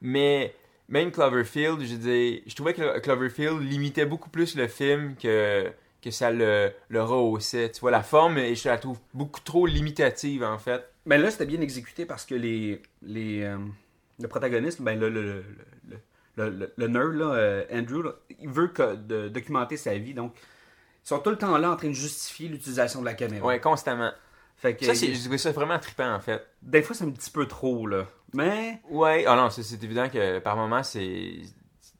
Mais 0.00 0.54
même 0.88 1.10
Cloverfield, 1.12 1.80
je 1.82 1.94
dis, 1.94 2.42
je 2.46 2.54
trouvais 2.54 2.72
que 2.74 2.98
Cloverfield 3.00 3.60
limitait 3.60 4.06
beaucoup 4.06 4.30
plus 4.30 4.56
le 4.56 4.66
film 4.66 5.14
que, 5.16 5.70
que 6.08 6.14
ça 6.14 6.30
le, 6.30 6.72
le 6.88 7.02
rehaussait. 7.02 7.70
Tu 7.70 7.80
vois, 7.80 7.90
la 7.90 8.02
forme, 8.02 8.38
et 8.38 8.54
je 8.54 8.68
la 8.68 8.78
trouve 8.78 8.98
beaucoup 9.14 9.40
trop 9.40 9.66
limitative 9.66 10.42
en 10.44 10.58
fait. 10.58 10.84
Mais 11.06 11.18
là, 11.18 11.30
c'était 11.30 11.46
bien 11.46 11.60
exécuté 11.60 12.04
parce 12.06 12.24
que 12.26 12.34
les, 12.34 12.82
les, 13.02 13.42
euh, 13.42 13.58
le 14.20 14.28
protagoniste, 14.28 14.82
ben, 14.82 14.98
le, 14.98 15.08
le, 15.08 15.22
le, 15.22 15.44
le, 15.88 15.96
le, 16.36 16.50
le- 16.50 16.72
le 16.76 16.88
nerd, 16.88 17.14
là, 17.14 17.32
euh, 17.34 17.64
Andrew, 17.72 18.02
là, 18.02 18.12
il 18.40 18.48
veut 18.48 18.68
que- 18.68 18.94
de- 18.96 19.28
documenter 19.28 19.76
sa 19.76 19.96
vie. 19.96 20.14
Donc, 20.14 20.34
ils 21.04 21.08
sont 21.08 21.18
tout 21.20 21.30
le 21.30 21.38
temps 21.38 21.56
là 21.56 21.70
en 21.72 21.76
train 21.76 21.88
de 21.88 21.92
justifier 21.94 22.48
l'utilisation 22.48 23.00
de 23.00 23.06
la 23.06 23.14
caméra. 23.14 23.46
Ouais, 23.46 23.60
constamment. 23.60 24.12
Fait 24.56 24.74
que, 24.76 24.84
Ça, 24.84 24.94
c'est, 24.94 25.14
je 25.14 25.20
trouvais 25.20 25.38
ça 25.38 25.52
vraiment 25.52 25.78
trippant 25.78 26.12
en 26.12 26.20
fait. 26.20 26.44
des 26.60 26.82
fois, 26.82 26.94
c'est 26.96 27.04
un 27.04 27.10
petit 27.10 27.30
peu 27.30 27.46
trop, 27.46 27.86
là. 27.86 28.06
Mais, 28.34 28.80
Ouais, 28.90 29.24
ah 29.26 29.36
non, 29.36 29.48
c'est, 29.50 29.62
c'est 29.62 29.82
évident 29.82 30.08
que 30.08 30.40
par 30.40 30.56
moment, 30.56 30.82
c'est. 30.82 31.36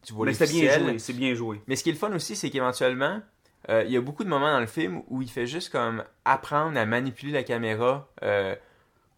Tu 0.05 0.13
vois 0.13 0.27
mais 0.27 0.35
c'était 0.35 0.53
bien 0.53 0.79
joué. 0.79 0.99
C'est 0.99 1.13
bien 1.13 1.35
joué. 1.35 1.61
Mais 1.67 1.77
ce 1.77 1.83
qui 1.83 1.91
est 1.91 1.93
le 1.93 1.99
fun 1.99 2.13
aussi, 2.15 2.35
c'est 2.37 2.51
qu'éventuellement, 2.51 3.21
euh, 3.71 3.85
il 3.87 3.93
y 3.93 3.97
a 3.97 4.01
beaucoup 4.01 4.25
de 4.25 4.29
moments 4.29 4.51
dans 4.51 4.61
le 4.61 4.67
film 4.67 5.03
où 5.09 5.21
il 5.23 5.31
fait 5.31 5.47
juste 5.47 5.71
comme 5.71 6.03
apprendre 6.25 6.79
à 6.79 6.87
manipuler 6.87 7.33
la 7.33 7.43
caméra 7.43 8.09
euh, 8.23 8.55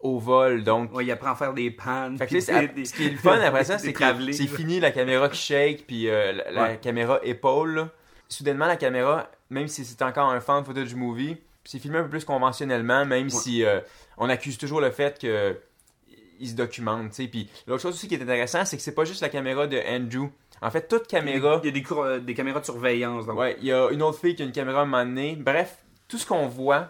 au 0.01 0.19
vol. 0.19 0.63
Donc, 0.63 0.93
Ouais, 0.93 1.05
il 1.05 1.11
apprend 1.11 1.31
à 1.31 1.35
faire 1.35 1.53
des 1.53 1.71
pannes. 1.71 2.17
fait 2.17 2.27
que, 2.27 2.73
des- 2.73 2.85
ce 2.85 2.93
qui 2.93 3.05
est 3.05 3.09
le 3.11 3.17
fun 3.17 3.39
après 3.43 3.63
ça, 3.63 3.77
c'est 3.77 3.93
que 3.93 4.31
c'est 4.33 4.47
fini 4.47 4.79
la 4.79 4.91
caméra 4.91 5.29
qui 5.29 5.37
shake, 5.37 5.85
puis 5.87 6.09
euh, 6.09 6.31
la, 6.33 6.51
la 6.51 6.63
Ouais. 6.63 6.79
caméra 6.81 7.19
épaule. 7.23 7.75
là. 7.75 7.89
Soudainement, 8.27 8.65
la 8.65 8.77
caméra, 8.77 9.29
même 9.49 9.67
si 9.67 9.83
c'est 9.85 10.01
encore 10.01 10.29
un 10.29 10.39
fan 10.39 10.63
footage 10.65 10.95
movie, 10.95 11.37
c'est 11.63 11.79
filmé 11.79 11.99
un 11.99 12.03
peu 12.03 12.09
plus 12.09 12.25
conventionnellement, 12.25 13.05
même 13.05 13.29
si 13.29 13.63
on 14.17 14.29
accuse 14.29 14.57
toujours 14.57 14.81
le 14.81 14.89
fait 14.89 15.19
que 15.19 15.57
il 16.39 16.49
se 16.49 16.55
documente. 16.55 17.11
Puis 17.13 17.49
l'autre 17.67 17.81
chose 17.83 17.93
aussi 17.93 18.07
qui 18.07 18.15
est 18.15 18.21
intéressant, 18.21 18.65
c'est 18.65 18.75
que 18.77 18.81
c'est 18.81 18.95
pas 18.95 19.05
juste 19.05 19.21
la 19.21 19.29
caméra 19.29 19.67
de 19.67 19.77
Andrew. 19.87 20.29
En 20.61 20.69
fait, 20.69 20.87
toute 20.87 21.07
caméra, 21.07 21.59
Il 21.63 21.67
y 21.67 21.69
a 21.69 21.71
des, 21.71 21.83
euh, 21.91 22.19
des 22.19 22.33
caméras 22.35 22.59
de 22.59 22.65
surveillance. 22.65 23.25
Donc. 23.25 23.37
ouais, 23.39 23.57
il 23.59 23.65
y 23.65 23.71
a 23.73 23.89
une 23.91 24.01
autre 24.03 24.19
fille 24.19 24.35
qui 24.35 24.43
a 24.43 24.45
une 24.45 24.51
caméra 24.51 24.79
à 24.79 24.83
un 24.83 24.85
moment 24.85 25.03
donné. 25.05 25.35
Bref, 25.35 25.77
tout 26.07 26.17
ce 26.17 26.25
qu'on 26.25 26.47
voit, 26.47 26.89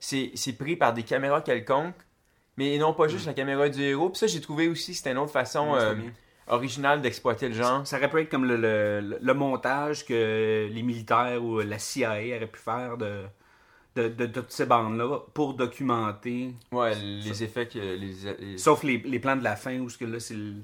c'est 0.00 0.32
pris 0.58 0.76
par 0.76 0.92
des 0.92 1.04
caméras 1.04 1.40
quelconques, 1.40 1.94
mais 2.56 2.76
non 2.78 2.92
pas 2.94 3.06
juste 3.08 3.26
la 3.26 3.34
caméra 3.34 3.68
du 3.68 3.80
héros. 3.82 4.10
Puis 4.10 4.18
ça, 4.18 4.26
j'ai 4.26 4.40
trouvé 4.40 4.66
aussi, 4.68 4.94
c'était 4.94 5.12
une 5.12 5.18
autre 5.18 5.30
façon 5.32 5.72
Ouais, 5.74 5.78
euh, 5.80 5.94
originale 6.48 7.00
d'exploiter 7.00 7.48
le 7.48 7.54
genre. 7.54 7.86
Ça 7.86 7.96
aurait 7.98 8.10
pu 8.10 8.20
être 8.20 8.28
comme 8.28 8.44
le, 8.44 8.56
le- 8.56 9.18
le 9.20 9.34
montage 9.34 10.04
que 10.04 10.68
les 10.70 10.82
militaires 10.82 11.42
ou 11.44 11.60
la 11.60 11.78
CIA 11.78 12.10
auraient 12.36 12.46
pu 12.48 12.58
faire 12.58 12.96
de, 12.98 13.22
de, 13.94 14.08
de, 14.08 14.26
de 14.26 14.40
toutes 14.40 14.50
ces 14.50 14.66
bandes-là 14.66 15.20
pour 15.32 15.54
documenter. 15.54 16.54
Ouais, 16.72 16.94
les 16.96 17.44
effets 17.44 17.68
que 17.68 17.78
les, 17.78 17.96
les- 18.40 18.58
Sauf 18.58 18.82
les, 18.82 18.98
les 18.98 19.20
plans 19.20 19.36
de 19.36 19.44
la 19.44 19.54
fin 19.54 19.78
où 19.78 19.88
ce 19.88 19.96
que 19.96 20.04
là, 20.04 20.18
c'est 20.18 20.34
le, 20.34 20.54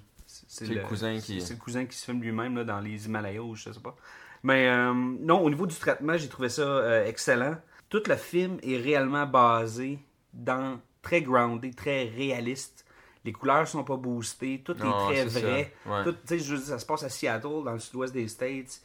C'est 0.49 0.67
le 0.67 0.81
cousin 0.81 1.21
qui- 1.21 1.40
C'est 1.43 1.55
le 1.55 1.61
cousin 1.61 1.85
qui 1.85 1.97
se 1.97 2.05
filme 2.07 2.21
lui-même 2.23 2.57
là, 2.57 2.64
dans 2.64 2.81
les 2.81 3.07
Himalayas 3.07 3.43
ou 3.43 3.55
je 3.55 3.71
sais 3.71 3.81
pas. 3.81 3.95
Mais 4.43 4.69
euh, 4.69 4.93
non, 4.95 5.40
au 5.43 5.50
niveau 5.50 5.67
du 5.67 5.75
traitement, 5.76 6.17
j'ai 6.17 6.28
trouvé 6.28 6.49
ça 6.49 6.62
euh, 6.62 7.07
excellent. 7.07 7.57
Tout 7.88 8.02
le 8.09 8.17
film 8.17 8.59
est 8.62 8.76
réellement 8.78 9.26
basé 9.26 9.99
dans 10.33 10.81
très 11.02 11.23
groundé, 11.23 11.71
très 11.73 12.05
réaliste. 12.09 12.85
Les 13.25 13.33
couleurs 13.33 13.67
sont 13.69 13.85
pas 13.85 13.97
boostées, 13.97 14.62
tout 14.64 14.75
Non, 14.78 15.11
est 15.11 15.12
très 15.14 15.28
c'est 15.28 15.40
vrai. 15.40 15.75
ça, 15.85 15.90
ouais. 15.90 16.05
Tout, 16.05 16.12
tu 16.12 16.19
sais, 16.25 16.38
je 16.38 16.50
veux 16.52 16.59
dire, 16.59 16.67
ça 16.69 16.78
se 16.78 16.87
passe 16.87 17.02
à 17.02 17.09
Seattle, 17.09 17.64
dans 17.64 17.73
le 17.73 17.78
sud-ouest 17.78 18.12
des 18.14 18.26
States. 18.28 18.81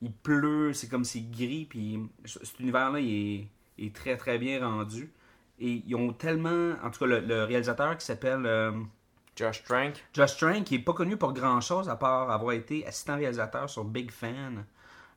Il 0.00 0.12
pleut, 0.12 0.72
c'est 0.72 0.88
comme 0.88 1.04
c'est 1.04 1.20
gris, 1.30 1.66
puis 1.68 1.98
cet 2.24 2.60
univers-là, 2.60 3.00
il 3.00 3.48
est, 3.78 3.86
est 3.86 3.94
très 3.94 4.16
très 4.16 4.38
bien 4.38 4.64
rendu. 4.64 5.10
Et 5.58 5.82
ils 5.86 5.94
ont 5.96 6.12
tellement, 6.12 6.74
en 6.84 6.90
tout 6.90 7.00
cas, 7.00 7.06
le, 7.06 7.20
le 7.20 7.42
réalisateur 7.44 7.96
qui 7.98 8.06
s'appelle 8.06 8.44
euh, 8.46 8.70
Josh 9.38 9.62
Trank. 9.62 9.94
Josh 10.12 10.36
Trank, 10.36 10.64
qui 10.64 10.74
est 10.76 10.78
pas 10.80 10.92
connu 10.92 11.16
pour 11.16 11.32
grand 11.32 11.60
chose 11.60 11.88
à 11.88 11.96
part 11.96 12.30
avoir 12.30 12.52
été 12.52 12.86
assistant 12.86 13.16
réalisateur 13.16 13.70
sur 13.70 13.84
Big 13.84 14.10
Fan, 14.10 14.64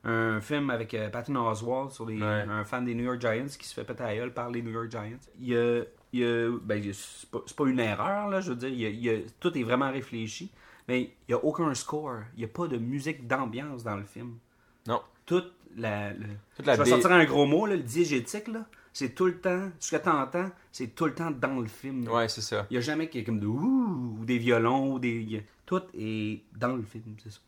un 0.04 0.40
film 0.40 0.70
avec 0.70 0.94
euh, 0.94 1.08
Patton 1.10 1.36
Oswalt 1.36 1.90
sur 1.90 2.06
les, 2.06 2.20
Ouais. 2.20 2.44
un 2.48 2.64
fan 2.64 2.84
des 2.84 2.94
New 2.94 3.04
York 3.04 3.20
Giants 3.20 3.46
qui 3.58 3.66
se 3.66 3.74
fait 3.74 3.84
péter 3.84 4.02
à 4.04 4.14
gueule 4.14 4.32
par 4.32 4.50
les 4.50 4.62
New 4.62 4.70
York 4.72 4.90
Giants. 4.90 5.18
Il 5.40 5.48
y 5.48 5.56
a, 5.56 5.82
il 6.12 6.20
y 6.20 6.24
a- 6.24 6.50
ben, 6.62 6.82
c'est 6.92 7.30
pas, 7.56 7.64
une 7.66 7.78
erreur 7.80 8.28
là, 8.28 8.40
je 8.40 8.50
veux 8.50 8.56
dire, 8.56 8.68
il 8.68 8.80
y 8.80 8.86
a- 8.86 8.88
il 8.90 9.08
a- 9.10 9.22
tout 9.40 9.56
est 9.56 9.62
vraiment 9.62 9.90
réfléchi, 9.90 10.50
mais 10.88 11.02
il 11.28 11.32
y 11.32 11.34
a 11.34 11.44
aucun 11.44 11.72
score, 11.74 12.18
il 12.36 12.42
y 12.42 12.44
a 12.44 12.48
pas 12.48 12.66
de 12.66 12.78
musique 12.78 13.26
d'ambiance 13.26 13.84
dans 13.84 13.96
le 13.96 14.04
film. 14.04 14.38
Non. 14.86 15.00
Toute 15.24 15.52
la, 15.76 16.12
le- 16.12 16.26
Toute 16.56 16.66
la 16.66 16.74
je 16.76 16.82
vais 16.82 16.90
sortir 16.90 17.12
un 17.12 17.24
gros 17.24 17.46
mot 17.46 17.66
là, 17.66 17.76
le 17.76 17.82
diégétique 17.82 18.48
là, 18.48 18.66
c'est 18.92 19.14
tout 19.14 19.26
le 19.26 19.38
temps, 19.40 19.70
ce 19.78 19.96
que 19.96 20.02
t'entends, 20.02 20.50
c'est 20.70 20.94
tout 20.94 21.06
le 21.06 21.14
temps 21.14 21.30
dans 21.30 21.60
le 21.60 21.68
film. 21.68 22.04
là. 22.04 22.12
Ouais, 22.12 22.28
c'est 22.28 22.42
ça. 22.42 22.66
Il 22.70 22.74
n'y 22.74 22.78
a 22.78 22.80
jamais 22.80 23.08
qu'il 23.08 23.20
y 23.20 23.22
ait 23.22 23.26
comme 23.26 23.40
de 23.40 23.46
ouh 23.46 24.16
ou 24.20 24.24
des 24.24 24.38
violons 24.38 24.92
ou 24.92 24.98
des. 24.98 25.44
Tout 25.66 25.82
est 25.98 26.42
dans 26.56 26.76
le 26.76 26.82
film, 26.82 27.16
c'est 27.22 27.32
ça. 27.32 27.38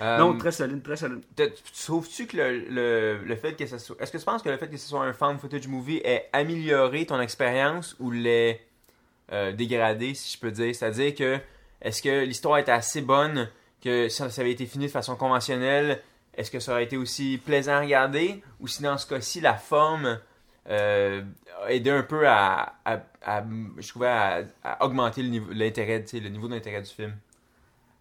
Euh, 0.00 0.18
non, 0.18 0.36
très 0.38 0.52
solide, 0.52 0.82
très 0.82 0.96
solide. 0.96 1.20
Trouves-tu 1.84 2.26
que 2.26 2.36
le, 2.36 2.58
le, 2.70 3.24
le 3.24 3.36
fait 3.36 3.54
que 3.54 3.66
ça 3.66 3.78
soit. 3.78 3.94
Est-ce 4.00 4.10
que 4.10 4.16
tu 4.18 4.24
penses 4.24 4.42
que 4.42 4.48
le 4.48 4.56
fait 4.56 4.68
que 4.68 4.76
ce 4.76 4.88
soit 4.88 5.04
un 5.04 5.12
fan 5.12 5.38
footage 5.38 5.68
movie 5.68 5.98
ait 5.98 6.28
amélioré 6.32 7.04
ton 7.04 7.20
expérience 7.20 7.94
ou 8.00 8.10
l'ait 8.10 8.64
euh, 9.32 9.52
dégradé, 9.52 10.14
si 10.14 10.34
je 10.34 10.40
peux 10.40 10.50
dire? 10.50 10.74
C'est-à-dire 10.74 11.14
que 11.14 11.38
est-ce 11.82 12.00
que 12.02 12.24
l'histoire 12.24 12.58
était 12.58 12.72
assez 12.72 13.02
bonne 13.02 13.50
que 13.82 14.08
si 14.08 14.16
ça 14.16 14.24
avait 14.40 14.52
été 14.52 14.64
fini 14.66 14.86
de 14.86 14.90
façon 14.90 15.14
conventionnelle, 15.14 16.00
est-ce 16.34 16.50
que 16.50 16.58
ça 16.58 16.72
aurait 16.72 16.84
été 16.84 16.96
aussi 16.96 17.38
plaisant 17.44 17.72
à 17.72 17.80
regarder? 17.80 18.42
Ou 18.60 18.68
si 18.68 18.82
dans 18.82 18.96
ce 18.96 19.06
cas-ci 19.06 19.40
la 19.40 19.54
forme 19.54 20.18
euh, 20.68 21.22
a 21.64 21.72
aidé 21.72 21.90
un 21.90 22.02
peu 22.02 22.26
à, 22.28 22.74
à- 22.84 23.02
à- 23.22 23.44
je 23.78 23.88
trouvais 23.88 24.06
à, 24.08 24.42
à 24.62 24.84
augmenter 24.84 25.22
le 25.22 25.28
niveau 25.28 25.52
l'intérêt 25.52 26.04
le 26.12 26.28
niveau 26.28 26.48
d'intérêt 26.48 26.82
du 26.82 26.90
film 26.90 27.14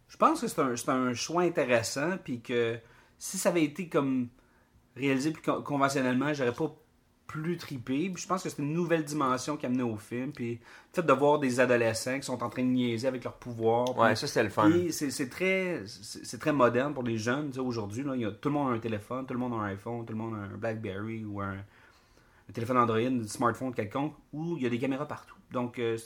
Je 0.08 0.18
pense 0.18 0.41
que 0.41 0.48
c'est 0.48 0.62
un, 0.62 0.75
c'est 0.75 0.89
un 0.89 1.13
choix 1.13 1.44
intéressant, 1.44 2.18
puis 2.24 2.41
que 2.41 2.77
si 3.18 3.38
ça 3.38 3.50
avait 3.50 3.63
été 3.63 3.88
comme 3.89 4.27
réalisé 4.96 5.32
plus 5.32 5.41
con- 5.41 5.62
conventionnellement, 5.63 6.34
j'aurais 6.34 6.53
pas 6.53 6.72
plus 7.27 7.56
trippé. 7.58 8.10
Puis 8.10 8.22
je 8.24 8.27
pense 8.27 8.44
que 8.44 8.50
c'est 8.50 8.62
une 8.62 8.74
nouvelle 8.74 9.06
dimension 9.06 9.56
qui 9.56 9.65
a 9.65 9.70
amené 9.70 9.84
au 9.84 9.96
film. 9.96 10.34
Puis 10.34 10.56
le 10.56 10.60
fait 10.94 11.01
de 11.01 11.13
voir 11.13 11.39
des 11.39 11.62
adolescents 11.62 12.18
qui 12.20 12.24
sont 12.25 12.44
en 12.44 12.50
train 12.50 12.62
de 12.63 12.68
niaiser 12.68 13.08
avec 13.08 13.24
leur 13.24 13.36
pouvoir. 13.36 13.98
ouais 13.98 14.10
puis- 14.10 14.18
ça 14.18 14.27
c'était 14.27 14.44
le 14.44 14.50
fun 14.50 14.70
c'est 14.91 15.10
c'est 15.12 15.30
très, 15.30 15.82
c'est 15.86 16.25
c'est 16.25 16.39
très 16.39 16.51
moderne 16.51 16.94
pour 16.94 17.03
les 17.03 17.18
jeunes. 17.18 17.51
Aujourd'hui, 17.58 18.03
tout 18.41 18.50
le 18.50 18.53
monde 18.53 18.72
a 18.74 18.75
un 18.75 18.80
téléphone, 18.80 19.25
tout 19.25 19.34
le 19.34 19.39
monde 19.39 19.53
a 19.53 19.58
un 19.63 19.65
iPhone, 19.68 20.06
tout 20.06 20.12
le 20.13 20.20
monde 20.20 20.34
a 20.36 20.53
un 20.53 20.58
BlackBerry 20.58 21.24
ou 21.24 21.39
un, 21.39 21.56
un 22.51 22.53
téléphone 22.53 22.77
Android, 22.77 23.00
un 23.00 23.27
smartphone 23.27 23.74
quelconque, 23.74 24.13
où 24.34 24.58
il 24.58 24.63
y 24.63 24.65
a 24.65 24.70
des 24.70 24.77
caméras 24.77 25.08
partout. 25.08 25.36
Donc, 25.51 25.79
euh, 25.79 25.98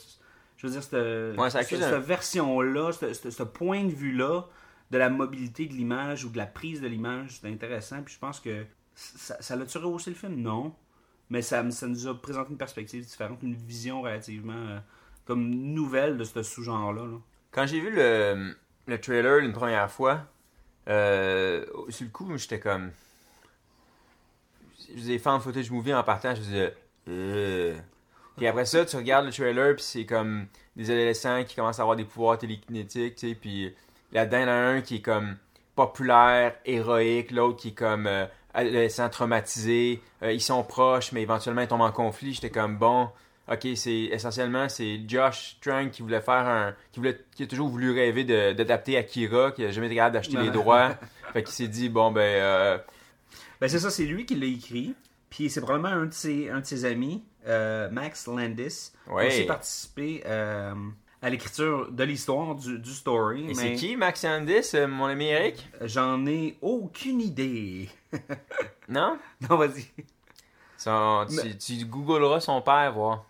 je 0.56 0.66
veux 0.66 0.72
dire, 0.72 0.82
cette, 0.82 0.92
Ouais, 0.94 1.98
version-là, 1.98 2.90
ce- 2.92 3.42
point 3.42 3.84
de 3.84 3.90
vue-là 3.90 4.42
de 4.90 4.98
la 4.98 5.10
mobilité 5.10 5.66
de 5.66 5.72
l'image 5.74 6.24
ou 6.24 6.30
de 6.30 6.36
la 6.36 6.46
prise 6.46 6.80
de 6.80 6.86
l'image, 6.86 7.38
c'est 7.40 7.48
intéressant. 7.48 8.02
Puis 8.02 8.14
je 8.14 8.18
pense 8.20 8.38
que 8.40 8.64
ça, 8.94 9.36
ça 9.42 9.56
l'a-tu 9.56 9.78
rehaussé 9.78 10.10
le 10.10 10.16
film? 10.16 10.36
Non. 10.36 10.72
Mais 11.28 11.42
ça, 11.42 11.68
ça 11.72 11.88
nous 11.88 12.06
a 12.06 12.14
présenté 12.14 12.52
une 12.52 12.56
perspective 12.56 13.04
différente, 13.04 13.40
une 13.42 13.54
vision 13.54 14.00
relativement 14.02 14.52
euh, 14.54 14.78
comme 15.24 15.50
nouvelle 15.50 16.16
de 16.16 16.22
ce 16.24 16.42
sous-genre-là. 16.44 17.04
là. 17.04 17.18
Quand 17.50 17.66
j'ai 17.66 17.80
vu 17.80 17.90
le, 17.90 18.54
le 18.86 19.00
trailer 19.00 19.38
une 19.40 19.52
première 19.52 19.90
fois, 19.90 20.20
euh, 20.88 21.64
sur 21.88 22.04
le 22.04 22.10
coup, 22.12 22.36
j'étais 22.36 22.60
comme. 22.60 22.90
Je 24.94 25.00
faisais 25.00 25.18
fan 25.18 25.40
footage 25.40 25.70
movie 25.70 25.94
en 25.94 26.02
partant, 26.02 26.34
je 26.34 26.40
faisais. 26.40 26.74
Euh. 27.08 27.74
Puis 28.36 28.46
après 28.46 28.66
ça, 28.66 28.84
tu 28.84 28.96
regardes 28.96 29.24
le 29.26 29.32
trailer, 29.32 29.74
puis 29.74 29.82
c'est 29.84 30.04
comme 30.04 30.46
des 30.76 30.90
adolescents 30.90 31.42
qui 31.44 31.56
commencent 31.56 31.78
à 31.78 31.82
avoir 31.82 31.96
des 31.96 32.04
pouvoirs 32.04 32.36
télékinétiques, 32.36 33.16
tu 33.16 33.28
sais, 33.30 33.34
puis 33.34 33.74
là-dedans, 34.12 34.38
il 34.38 34.42
y 34.42 34.44
en 34.44 34.48
a 34.48 34.52
un 34.52 34.80
qui 34.82 34.96
est 34.96 35.00
comme 35.00 35.36
populaire, 35.74 36.54
héroïque, 36.64 37.30
l'autre 37.30 37.56
qui 37.58 37.68
est 37.68 37.72
comme 37.72 38.06
euh, 38.06 38.26
adolescent 38.54 39.08
traumatisé, 39.08 40.02
Euh, 40.22 40.32
ils 40.32 40.40
sont 40.40 40.62
proches, 40.64 41.12
mais 41.12 41.22
éventuellement 41.22 41.62
ils 41.62 41.68
tombent 41.68 41.82
en 41.82 41.92
conflit. 41.92 42.32
J'étais 42.34 42.50
comme 42.50 42.76
bon, 42.78 43.08
ok, 43.50 43.66
c'est 43.74 44.08
essentiellement 44.12 44.68
c'est 44.68 45.00
Josh 45.06 45.56
Trank 45.62 45.90
qui 45.90 46.02
voulait 46.02 46.20
faire 46.22 46.46
un, 46.46 46.74
qui 46.92 47.00
voulait, 47.00 47.18
qui 47.34 47.42
a 47.42 47.46
toujours 47.46 47.68
voulu 47.68 47.90
rêver 47.92 48.24
d'adapter 48.24 48.96
Akira, 48.98 49.52
qui 49.52 49.64
a 49.64 49.70
jamais 49.70 49.86
été 49.86 49.96
capable 49.96 50.14
d'acheter 50.14 50.36
les 50.38 50.44
Ouais. 50.44 50.50
droits, 50.50 50.90
fait 51.32 51.42
qu'il 51.42 51.52
s'est 51.54 51.68
dit 51.68 51.88
bon 51.90 52.10
ben 52.12 52.20
euh, 52.22 52.78
Ben 53.60 53.68
c'est 53.68 53.78
ça, 53.78 53.90
c'est 53.90 54.04
lui 54.04 54.26
qui 54.26 54.34
l'a 54.34 54.46
écrit. 54.46 54.94
Puis 55.30 55.50
c'est 55.50 55.60
probablement 55.60 55.94
un 55.94 56.06
de 56.06 56.12
ses, 56.12 56.50
un 56.50 56.60
de 56.60 56.64
ses 56.66 56.84
amis, 56.84 57.24
euh, 57.46 57.90
Max 57.90 58.26
Landis, 58.26 58.92
Ouais. 59.08 59.28
qui 59.28 59.34
a 59.34 59.36
aussi 59.38 59.46
participé 59.46 60.22
euh, 60.26 60.74
à 61.20 61.30
l'écriture 61.30 61.90
de 61.90 62.04
l'histoire 62.04 62.54
du, 62.54 62.78
du 62.78 62.90
story. 62.92 63.50
et 63.50 63.54
c'est 63.54 63.70
mais 63.70 63.74
qui 63.76 63.96
Max 63.96 64.24
Landis, 64.24 64.70
euh, 64.74 64.86
mon 64.86 65.06
ami 65.06 65.26
Eric? 65.26 65.68
J'en 65.82 66.24
ai 66.26 66.56
aucune 66.62 67.20
idée. 67.20 67.88
Non, 68.88 69.18
non, 69.50 69.56
vas-y. 69.56 69.84
Son- 70.78 71.26
tu, 71.28 71.58
tu 71.58 71.84
googleras 71.86 72.38
son 72.38 72.62
père 72.62 72.92
voir. 72.92 73.24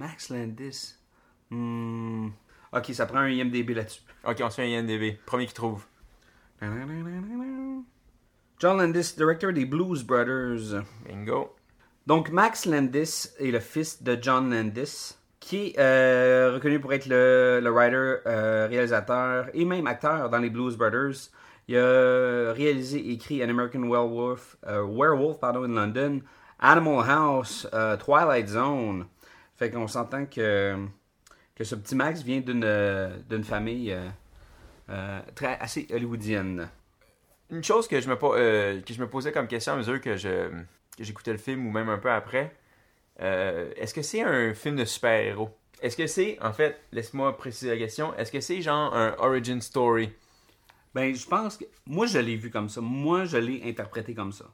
Max 0.00 0.30
Landis. 0.30 0.96
Hmm. 1.50 2.30
Ok, 2.72 2.86
ça 2.92 3.06
prend 3.06 3.18
un 3.20 3.28
IMDB 3.28 3.70
là-dessus. 3.72 4.00
Ok, 4.26 4.40
on 4.42 4.50
se 4.50 4.56
fait 4.56 4.64
un 4.74 4.80
INDB, 4.80 5.16
premier 5.24 5.46
qui 5.46 5.54
trouve. 5.54 5.84
John 8.58 8.78
Landis, 8.78 9.12
directeur 9.14 9.52
des 9.52 9.66
Blues 9.66 10.02
Brothers. 10.02 10.82
Bingo. 11.06 11.54
Donc, 12.06 12.30
Max 12.30 12.64
Landis 12.64 13.28
est 13.38 13.50
le 13.50 13.60
fils 13.60 14.02
de 14.02 14.16
John 14.18 14.50
Landis, 14.50 15.14
qui 15.40 15.66
est 15.66 15.78
euh, 15.78 16.52
reconnu 16.54 16.80
pour 16.80 16.94
être 16.94 17.06
le, 17.06 17.60
le 17.62 17.70
writer, 17.70 18.22
euh, 18.26 18.66
réalisateur 18.70 19.48
et 19.52 19.66
même 19.66 19.86
acteur 19.86 20.30
dans 20.30 20.38
les 20.38 20.48
Blues 20.48 20.74
Brothers. 20.74 21.28
Il 21.68 21.76
a 21.76 22.52
réalisé 22.54 22.98
et 22.98 23.12
écrit 23.12 23.44
An 23.44 23.50
American 23.50 23.82
Werewolf, 23.90 24.56
euh, 24.66 24.86
Werewolf 24.86 25.38
pardon, 25.38 25.64
in 25.64 25.74
London, 25.74 26.20
Animal 26.58 27.04
House, 27.06 27.68
Twilight 27.98 28.48
Zone. 28.48 29.06
Fait 29.56 29.70
qu'on 29.70 29.86
s'entend 29.86 30.24
que, 30.24 30.76
que 31.54 31.64
ce 31.64 31.74
petit 31.74 31.94
Max 31.94 32.22
vient 32.22 32.40
d'une 32.40 33.44
famille 33.44 33.94
très, 35.34 35.58
assez 35.58 35.86
hollywoodienne. 35.92 36.70
Une 37.50 37.62
chose 37.62 37.86
que 37.88 38.00
je 38.00 38.08
me, 38.08 38.16
euh, 38.22 38.80
que 38.80 38.92
je 38.92 39.00
me 39.00 39.08
posais 39.08 39.32
comme 39.32 39.46
question 39.46 39.74
à 39.74 39.76
mesure 39.76 40.00
que 40.00 40.16
je 40.16 40.50
que 40.96 41.04
j'écoutais 41.04 41.32
le 41.32 41.38
film 41.38 41.66
ou 41.66 41.70
même 41.70 41.88
un 41.90 41.98
peu 41.98 42.10
après, 42.10 42.56
euh, 43.20 43.70
est-ce 43.76 43.92
que 43.92 44.00
c'est 44.02 44.22
un 44.22 44.54
film 44.54 44.76
de 44.76 44.84
super-héros? 44.86 45.50
Est-ce 45.82 45.94
que 45.96 46.06
c'est, 46.06 46.38
en 46.42 46.54
fait, 46.54 46.80
laisse-moi 46.90 47.36
préciser 47.36 47.70
la 47.70 47.76
question, 47.76 48.14
est-ce 48.16 48.32
que 48.32 48.40
c'est 48.40 48.62
genre 48.62 48.94
un 48.94 49.14
origin 49.18 49.60
story? 49.60 50.10
Ben, 50.94 51.14
je 51.14 51.26
pense 51.26 51.58
que. 51.58 51.64
Moi, 51.86 52.06
je 52.06 52.18
l'ai 52.18 52.36
vu 52.36 52.50
comme 52.50 52.70
ça. 52.70 52.80
Moi, 52.80 53.26
je 53.26 53.36
l'ai 53.36 53.62
interprété 53.68 54.14
comme 54.14 54.32
ça. 54.32 54.46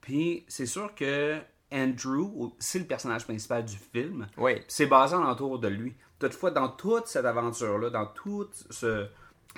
Puis 0.00 0.44
c'est 0.46 0.66
sûr 0.66 0.94
que 0.94 1.38
Andrew, 1.72 2.52
c'est 2.60 2.78
le 2.78 2.84
personnage 2.84 3.24
principal 3.24 3.64
du 3.64 3.76
film. 3.76 4.28
Oui. 4.36 4.62
C'est 4.68 4.86
basé 4.86 5.16
en 5.16 5.28
autour 5.28 5.58
de 5.58 5.66
lui. 5.68 5.94
Toutefois, 6.20 6.52
dans 6.52 6.68
toute 6.68 7.08
cette 7.08 7.24
aventure-là, 7.24 7.90
dans 7.90 8.06
toute 8.06 8.54
ce- 8.70 9.08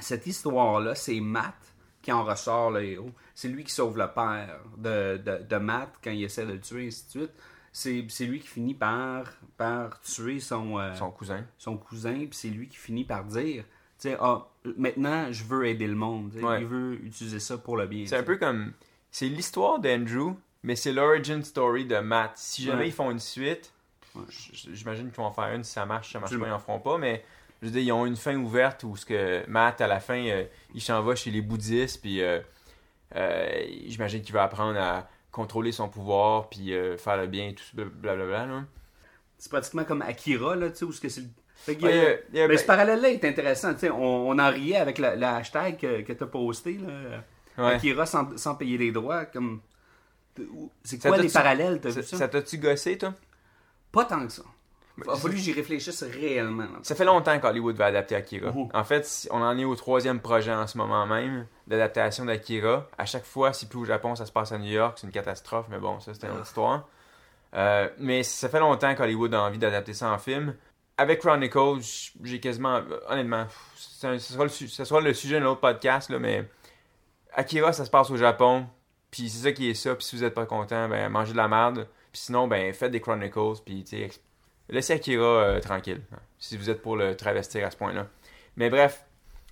cette 0.01 0.27
histoire-là, 0.27 0.95
c'est 0.95 1.21
Matt 1.21 1.55
qui 2.03 2.13
en 2.13 2.25
ressort 2.25 2.71
le 2.71 2.85
héros. 2.85 3.11
C'est 3.35 3.49
lui 3.49 3.65
qui 3.65 3.73
sauve 3.73 3.97
le 3.97 4.09
père 4.09 4.59
de, 4.77 5.17
de, 5.19 5.43
de 5.49 5.57
Matt 5.57 5.91
quand 6.03 6.11
il 6.11 6.25
essaie 6.25 6.45
de 6.45 6.53
le 6.53 6.61
tuer, 6.61 6.85
et 6.85 6.87
ainsi 6.89 7.05
de 7.07 7.11
suite. 7.11 7.33
C'est 7.73 8.27
lui 8.27 8.41
qui 8.41 8.49
finit 8.49 8.75
par, 8.75 9.25
par 9.57 10.01
tuer 10.03 10.41
son, 10.41 10.79
euh, 10.79 10.95
Son 10.95 11.11
cousin. 11.11 11.45
son 11.57 11.79
cousin, 11.79 12.15
puis 12.15 12.29
c'est 12.33 12.49
lui 12.51 12.69
qui 12.69 12.77
finit 12.77 13.05
par 13.05 13.25
dire, 13.25 13.65
ah, 14.21 14.47
maintenant 14.77 15.33
je 15.33 15.45
veux 15.45 15.67
aider 15.67 15.87
le 15.87 15.95
monde. 15.95 16.35
Ouais. 16.35 16.61
Il 16.61 16.67
veut 16.67 16.95
utiliser 17.05 17.41
ça 17.41 17.57
pour 17.57 17.77
le 17.79 17.87
bien. 17.87 18.05
C'est 18.07 18.17
un 18.19 18.23
peu 18.25 18.37
comme. 18.37 18.73
C'est 19.11 19.29
l'histoire 19.29 19.79
d'Andrew, 19.79 20.35
mais 20.63 20.75
c'est 20.77 20.93
l'origin 20.93 21.43
story 21.43 21.87
de 21.87 21.99
Matt. 21.99 22.33
Si 22.37 22.63
jamais 22.65 22.81
Ouais. 22.81 22.89
ils 22.89 22.93
font 22.93 23.11
une 23.11 23.19
suite, 23.21 23.73
Ouais. 24.15 24.25
j'imagine 24.29 25.07
qu'ils 25.07 25.17
vont 25.17 25.25
en 25.25 25.33
faire 25.33 25.55
une 25.55 25.65
si 25.65 25.73
ça 25.73 25.87
marche, 25.87 26.09
si 26.09 26.13
ça 26.13 26.21
marche 26.21 26.39
pas, 26.39 26.47
ils 26.47 26.53
en 26.53 26.59
feront 26.59 26.81
pas, 26.81 26.99
mais 26.99 27.25
je 27.63 27.67
veux 27.69 27.73
dire, 27.73 27.81
ils 27.83 27.93
ont 27.93 28.05
une 28.05 28.17
fin 28.17 28.37
ouverte 28.37 28.83
où 28.85 28.97
ce 28.97 29.07
que 29.07 29.49
Matt, 29.49 29.81
à 29.81 29.87
la 29.87 30.01
fin, 30.01 30.23
euh, 30.27 30.45
il 30.75 30.83
s'en 30.83 31.01
va 31.03 31.15
chez 31.15 31.31
les 31.31 31.41
bouddhistes, 31.41 32.01
puis 32.03 32.21
euh, 32.21 32.41
euh, 33.17 33.65
j'imagine 33.87 34.21
qu'il 34.23 34.35
va 34.35 34.43
apprendre 34.43 34.79
à 34.79 35.09
contrôler 35.31 35.73
son 35.73 35.89
pouvoir, 35.89 36.49
puis 36.51 36.75
faire 36.99 37.17
le 37.17 37.27
bien 37.27 37.49
et 37.49 37.55
tout 37.55 37.63
ça, 37.65 37.83
blablabla. 37.85 38.47
Là. 38.47 38.65
C'est 39.39 39.51
pratiquement 39.51 39.85
comme 39.85 40.03
Akira, 40.03 40.55
là, 40.57 40.69
tu 40.71 40.77
sais, 40.79 40.85
où 40.85 40.93
ce 40.93 41.01
que 41.01 41.09
c'est 41.09 41.23
le- 41.23 41.29
Fait 41.55 41.81
Ouais, 41.81 42.25
Mais 42.49 42.57
ce 42.59 42.65
parallèle-là 42.67 43.11
est 43.11 43.25
intéressant, 43.25 43.73
tu 43.75 43.81
sais, 43.81 43.91
on, 43.91 44.29
on 44.29 44.39
en 44.39 44.51
riait 44.51 44.77
avec 44.77 44.99
le, 44.99 45.15
le 45.15 45.25
hashtag 45.25 45.79
que, 45.79 46.01
que 46.03 46.13
tu 46.13 46.23
as 46.23 46.27
posté, 46.27 46.75
là, 46.79 47.23
Ouais. 47.59 47.75
Akira 47.75 48.07
sans, 48.07 48.37
sans 48.39 48.55
payer 48.55 48.79
les 48.79 48.93
droits, 48.93 49.27
comme... 49.27 49.61
C'est 50.85 51.01
quoi 51.01 51.19
les 51.19 51.29
parallèles, 51.29 51.81
t'as 51.81 51.91
Ça 51.91 52.01
vu 52.01 52.07
ça? 52.07 52.17
ça 52.17 52.29
t'a-tu 52.29 52.57
gossé, 52.59 52.97
toi? 52.99 53.13
Pas 53.93 54.07
tant 54.07 54.27
que 54.27 54.33
ça. 54.33 54.43
Il 54.99 55.09
a 55.11 55.15
c'est- 55.15 55.21
fallu 55.23 55.35
que 55.35 55.41
j'y 55.41 55.53
réfléchisse 55.53 56.03
réellement. 56.03 56.65
là. 56.65 56.79
Ça 56.83 56.95
fait 56.95 57.05
longtemps 57.05 57.39
qu'Hollywood 57.41 57.77
va 57.77 57.87
adapter 57.87 58.15
Akira. 58.15 58.53
En 58.75 58.85
fait, 58.85 59.07
si- 59.07 59.29
on 59.31 59.41
en 59.43 59.57
est 59.59 59.65
au 59.65 59.75
troisième 59.75 60.21
projet 60.21 60.53
en 60.53 60.67
ce 60.67 60.77
moment 60.77 61.07
même 61.07 61.47
d'adaptation 61.67 62.25
d'Akira. 62.27 62.87
À 62.99 63.07
chaque 63.07 63.25
fois, 63.25 63.53
c'est 63.53 63.69
plus 63.69 63.79
au 63.79 63.85
Japon, 63.85 64.15
ça 64.17 64.27
se 64.27 64.33
passe 64.33 64.53
à 64.53 64.59
New 64.59 64.71
York, 64.71 64.99
c'est 65.01 65.07
une 65.07 65.13
catastrophe, 65.13 65.67
mais 65.71 65.79
bon, 65.79 65.99
ça 66.01 66.13
c'était 66.13 66.27
une 66.27 66.35
autre 66.35 66.47
histoire. 66.47 66.87
Euh, 67.55 67.89
mais 67.99 68.23
ça 68.23 68.49
fait 68.49 68.61
longtemps 68.61 68.95
qu'Hollywood 68.95 69.33
a 69.35 69.43
envie 69.43 69.59
d'adapter 69.59 69.93
ça 69.95 70.11
en 70.11 70.19
film. 70.19 70.55
Avec 70.99 71.21
Chronicle, 71.21 71.81
j- 71.81 72.13
j'ai 72.23 72.39
quasiment, 72.41 72.81
honnêtement, 73.09 73.47
ce 73.77 74.19
sera, 74.19 74.45
le, 74.45 74.51
sera 74.51 75.15
sujet 75.15 75.41
d'un 75.41 75.47
autre 75.47 75.61
podcast, 75.61 76.11
là, 76.11 76.19
mais 76.19 76.47
Akira, 77.35 77.73
ça 77.73 77.85
se 77.87 77.91
passe 77.91 78.11
au 78.11 78.17
Japon, 78.17 78.67
puis 79.11 79.29
c'est 79.31 79.43
ça 79.45 79.53
qui 79.53 79.71
est 79.71 79.75
ça, 79.75 79.95
puis 79.95 80.05
si 80.05 80.17
vous 80.17 80.25
êtes 80.25 80.35
pas 80.35 80.45
content, 80.47 80.89
ben 80.89 81.09
mangez 81.09 81.33
de 81.33 81.37
la 81.39 81.49
merde, 81.49 81.89
puis 82.13 82.21
sinon, 82.23 82.47
ben 82.47 82.73
faites 82.75 82.91
des 82.93 83.01
Chronicles, 83.01 83.63
puis 83.65 83.85
tu 83.85 83.97
sais, 83.97 84.11
laissez 84.73 84.95
Akira 84.95 85.25
euh, 85.25 85.61
tranquille, 85.61 86.01
hein, 86.13 86.19
si 86.39 86.57
vous 86.57 86.69
êtes 86.71 86.83
pour 86.83 86.97
le 86.97 87.17
travestir 87.17 87.65
à 87.67 87.71
ce 87.71 87.77
point-là. 87.77 88.09
Mais 88.57 88.69
bref, 88.71 89.05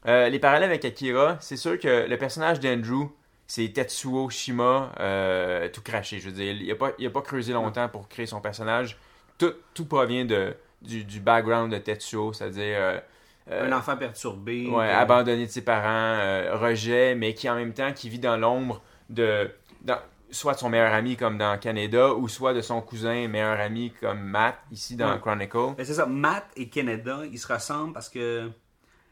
euh, 0.07 0.29
les 0.29 0.39
parallèles 0.39 0.71
avec 0.71 0.85
Akira, 0.85 1.37
c'est 1.41 1.57
sûr 1.57 1.79
que 1.79 2.07
le 2.09 2.17
personnage 2.19 2.59
d'Andrew, 2.61 3.09
c'est 3.47 3.69
Tetsuo 3.73 4.29
Shima 4.31 4.93
euh, 5.01 5.69
tout 5.69 5.83
craché. 5.83 6.19
Je 6.21 6.27
veux 6.27 6.35
dire, 6.35 6.53
il 6.53 6.71
a 6.71 6.75
pas, 6.75 6.93
il 6.99 7.07
a 7.07 7.11
pas 7.11 7.23
creusé 7.23 7.53
longtemps 7.53 7.89
pour 7.89 8.09
créer 8.09 8.27
son 8.27 8.41
personnage. 8.41 8.99
Tout, 9.39 9.55
tout 9.75 9.87
provient 9.87 10.25
de, 10.25 10.55
du, 10.83 11.05
du 11.05 11.21
background 11.21 11.73
de 11.73 11.79
Tetsuo, 11.79 12.33
c'est-à-dire 12.33 13.03
Un 13.51 13.73
enfant 13.73 13.97
perturbé. 13.97 14.69
Ouais, 14.69 14.91
abandonné 14.91 15.47
de 15.47 15.51
ses 15.51 15.63
parents, 15.65 16.59
rejet, 16.59 17.15
mais 17.15 17.35
qui 17.35 17.49
en 17.51 17.57
même 17.57 17.73
temps 17.73 17.93
qui 17.93 18.09
vit 18.09 18.19
dans 18.21 18.37
l'ombre 18.37 18.83
de 19.09 19.51
dans- 19.83 19.99
soit 20.31 20.55
de 20.55 20.59
son 20.59 20.69
meilleur 20.69 20.93
ami 20.93 21.17
comme 21.17 21.39
dans 21.39 21.59
Canada 21.59 22.15
ou 22.15 22.29
soit 22.29 22.53
de 22.55 22.61
son 22.61 22.81
cousin 22.83 23.29
meilleur 23.29 23.59
ami 23.61 23.93
comme 24.01 24.21
Matt 24.21 24.59
ici 24.71 24.97
dans 24.97 25.13
Ouais. 25.13 25.21
Chronicle. 25.21 25.75
Ben, 25.77 25.85
c'est 25.85 25.95
ça, 25.95 26.07
Matt 26.07 26.47
et 26.57 26.69
Canada, 26.69 27.21
ils 27.31 27.39
se 27.39 27.53
ressemblent 27.53 27.93
parce 27.93 28.09
que 28.09 28.51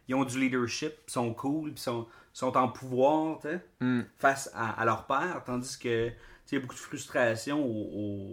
ils 0.08 0.14
ont 0.14 0.24
du 0.24 0.38
leadership, 0.40 0.94
ils 1.06 1.10
sont 1.12 1.34
cool, 1.34 1.72
puis 1.72 1.82
sont, 1.82 2.06
sont 2.32 2.56
en 2.56 2.68
pouvoir, 2.68 3.38
tu 3.40 3.48
sais, 3.48 3.60
Hmm. 3.80 4.02
face 4.18 4.50
à, 4.54 4.80
à 4.80 4.84
leur 4.84 5.04
père, 5.06 5.42
tandis 5.44 5.78
que 5.78 6.08
il 6.50 6.54
y 6.54 6.56
a 6.56 6.60
beaucoup 6.60 6.74
de 6.74 6.80
frustration 6.80 7.62
au, 7.62 7.68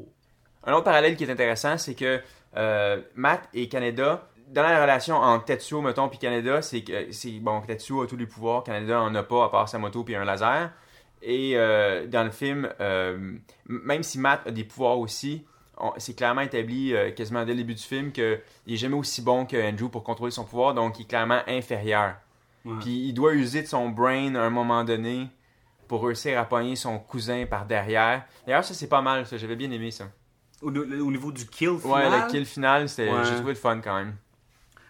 au- 0.06 0.10
Un 0.63 0.74
autre 0.74 0.86
parallèle 0.86 1.17
qui 1.17 1.26
est 1.26 1.30
intéressant, 1.32 1.78
c'est 1.78 1.95
que 1.95 2.21
euh, 2.56 3.02
Matt 3.15 3.50
et 3.54 3.67
Canada, 3.67 4.30
dans 4.48 4.62
la 4.63 4.82
relation 4.82 5.15
entre 5.17 5.43
Tetsuo, 5.45 5.82
mettons, 5.82 6.08
puis 6.08 6.17
Canada, 6.17 6.62
c'est 6.62 6.82
que 6.82 7.12
c'est 7.12 7.39
bon, 7.39 7.60
Tetsuo 7.62 8.04
a 8.04 8.08
tous 8.08 8.15
les 8.15 8.26
pouvoirs, 8.26 8.63
Canada 8.63 9.02
en 9.02 9.13
a 9.15 9.24
pas 9.24 9.43
à 9.45 9.50
part 9.50 9.67
sa 9.67 9.80
moto 9.80 10.04
puis 10.06 10.15
un 10.15 10.24
laser. 10.24 10.71
Et 11.28 11.54
euh, 11.58 12.06
dans 12.06 12.24
le 12.24 12.30
film, 12.30 12.70
euh, 12.80 13.34
même 13.68 14.04
si 14.04 14.20
Matt 14.20 14.46
a 14.46 14.52
des 14.52 14.64
pouvoirs 14.64 15.00
aussi, 15.00 15.44
c'est 15.98 16.16
clairement 16.16 16.42
établi 16.42 16.94
euh, 16.94 17.10
quasiment 17.12 17.44
dès 17.44 17.54
le 17.54 17.58
début 17.58 17.74
du 17.74 17.82
film 17.84 18.12
qu'il 18.12 18.40
est 18.68 18.76
jamais 18.78 18.96
aussi 18.96 19.22
bon 19.24 19.46
que 19.46 19.58
Andrew 19.58 19.90
pour 19.90 20.04
contrôler 20.04 20.32
son 20.32 20.44
pouvoir, 20.46 20.76
donc 20.76 21.00
il 21.00 21.02
est 21.02 21.08
clairement 21.08 21.42
inférieur. 21.48 22.14
Ouais. 22.64 22.76
Puis 22.80 22.92
il 23.08 23.14
doit 23.14 23.34
user 23.34 23.64
de 23.64 23.68
son 23.68 23.90
brain 23.90 24.36
à 24.36 24.42
un 24.42 24.50
moment 24.52 24.84
donné 24.84 25.28
pour 25.88 26.04
réussir 26.06 26.40
à 26.40 26.46
pogner 26.46 26.76
son 26.76 27.00
cousin 27.00 27.46
par 27.48 27.66
derrière. 27.66 28.24
D'ailleurs, 28.46 28.64
ça 28.64 28.74
c'est 28.76 28.88
pas 28.88 29.02
mal, 29.02 29.26
ça 29.26 29.38
j'avais 29.38 29.56
bien 29.56 29.72
aimé 29.72 29.90
ça. 29.92 30.06
au, 30.62 30.70
au 30.70 31.12
niveau 31.12 31.32
du 31.32 31.46
kill 31.48 31.70
Ouais, 31.70 31.80
final? 31.82 32.22
le 32.26 32.32
kill 32.32 32.46
final, 32.46 32.88
c'était, 32.88 33.12
Ouais. 33.12 33.24
j'ai 33.24 33.36
trouvé 33.36 33.54
le 33.54 33.60
fun 33.60 33.82
quand 33.84 33.98
même. 33.98 34.16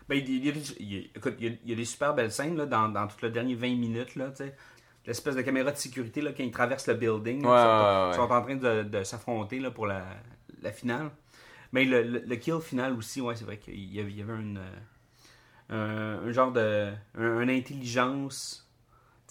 Ben, 0.08 0.22
il, 0.24 0.46
y 0.46 0.50
a, 0.50 1.76
des- 1.76 1.86
super 1.86 2.14
belles 2.14 2.32
scènes 2.32 2.56
là, 2.56 2.68
dans, 2.68 2.90
dans 2.90 3.08
tout 3.08 3.16
le 3.24 3.32
dernier 3.32 3.56
20 3.56 3.70
minutes. 3.76 4.16
Là, 4.16 4.30
tu 4.30 4.44
sais. 4.44 4.56
L'espèce 5.08 5.36
de 5.36 5.42
caméra 5.42 5.72
de 5.72 5.78
sécurité 5.78 6.22
là, 6.22 6.32
quand 6.36 6.44
ils 6.44 6.52
traversent 6.52 6.88
le 6.88 6.96
building. 6.96 7.44
là, 7.44 7.50
Ouais, 7.50 7.56
ils 7.58 7.62
sont, 7.62 7.70
ouais, 7.70 8.04
ouais. 8.06 8.10
ils 8.12 8.16
sont 8.16 8.34
en 8.34 8.42
train 8.42 8.56
de, 8.56 8.84
de 8.90 9.04
s'affronter 9.04 9.60
là, 9.60 9.70
pour 9.72 9.86
la, 9.88 10.04
la 10.62 10.72
finale. 10.72 11.12
Mais 11.72 11.86
le, 11.86 12.04
le, 12.04 12.20
le 12.26 12.36
kill 12.38 12.60
final 12.62 12.94
aussi, 12.94 13.22
ouais, 13.22 13.36
c'est 13.36 13.46
vrai 13.46 13.58
qu'il 13.58 13.94
y 13.94 14.00
avait, 14.00 14.12
une, 14.12 14.60
euh, 15.72 16.22
un, 16.24 16.28
un 16.28 16.32
genre 16.32 16.52
de. 16.52 16.92
un- 17.18 17.42
une 17.42 17.50
intelligence, 17.50 18.68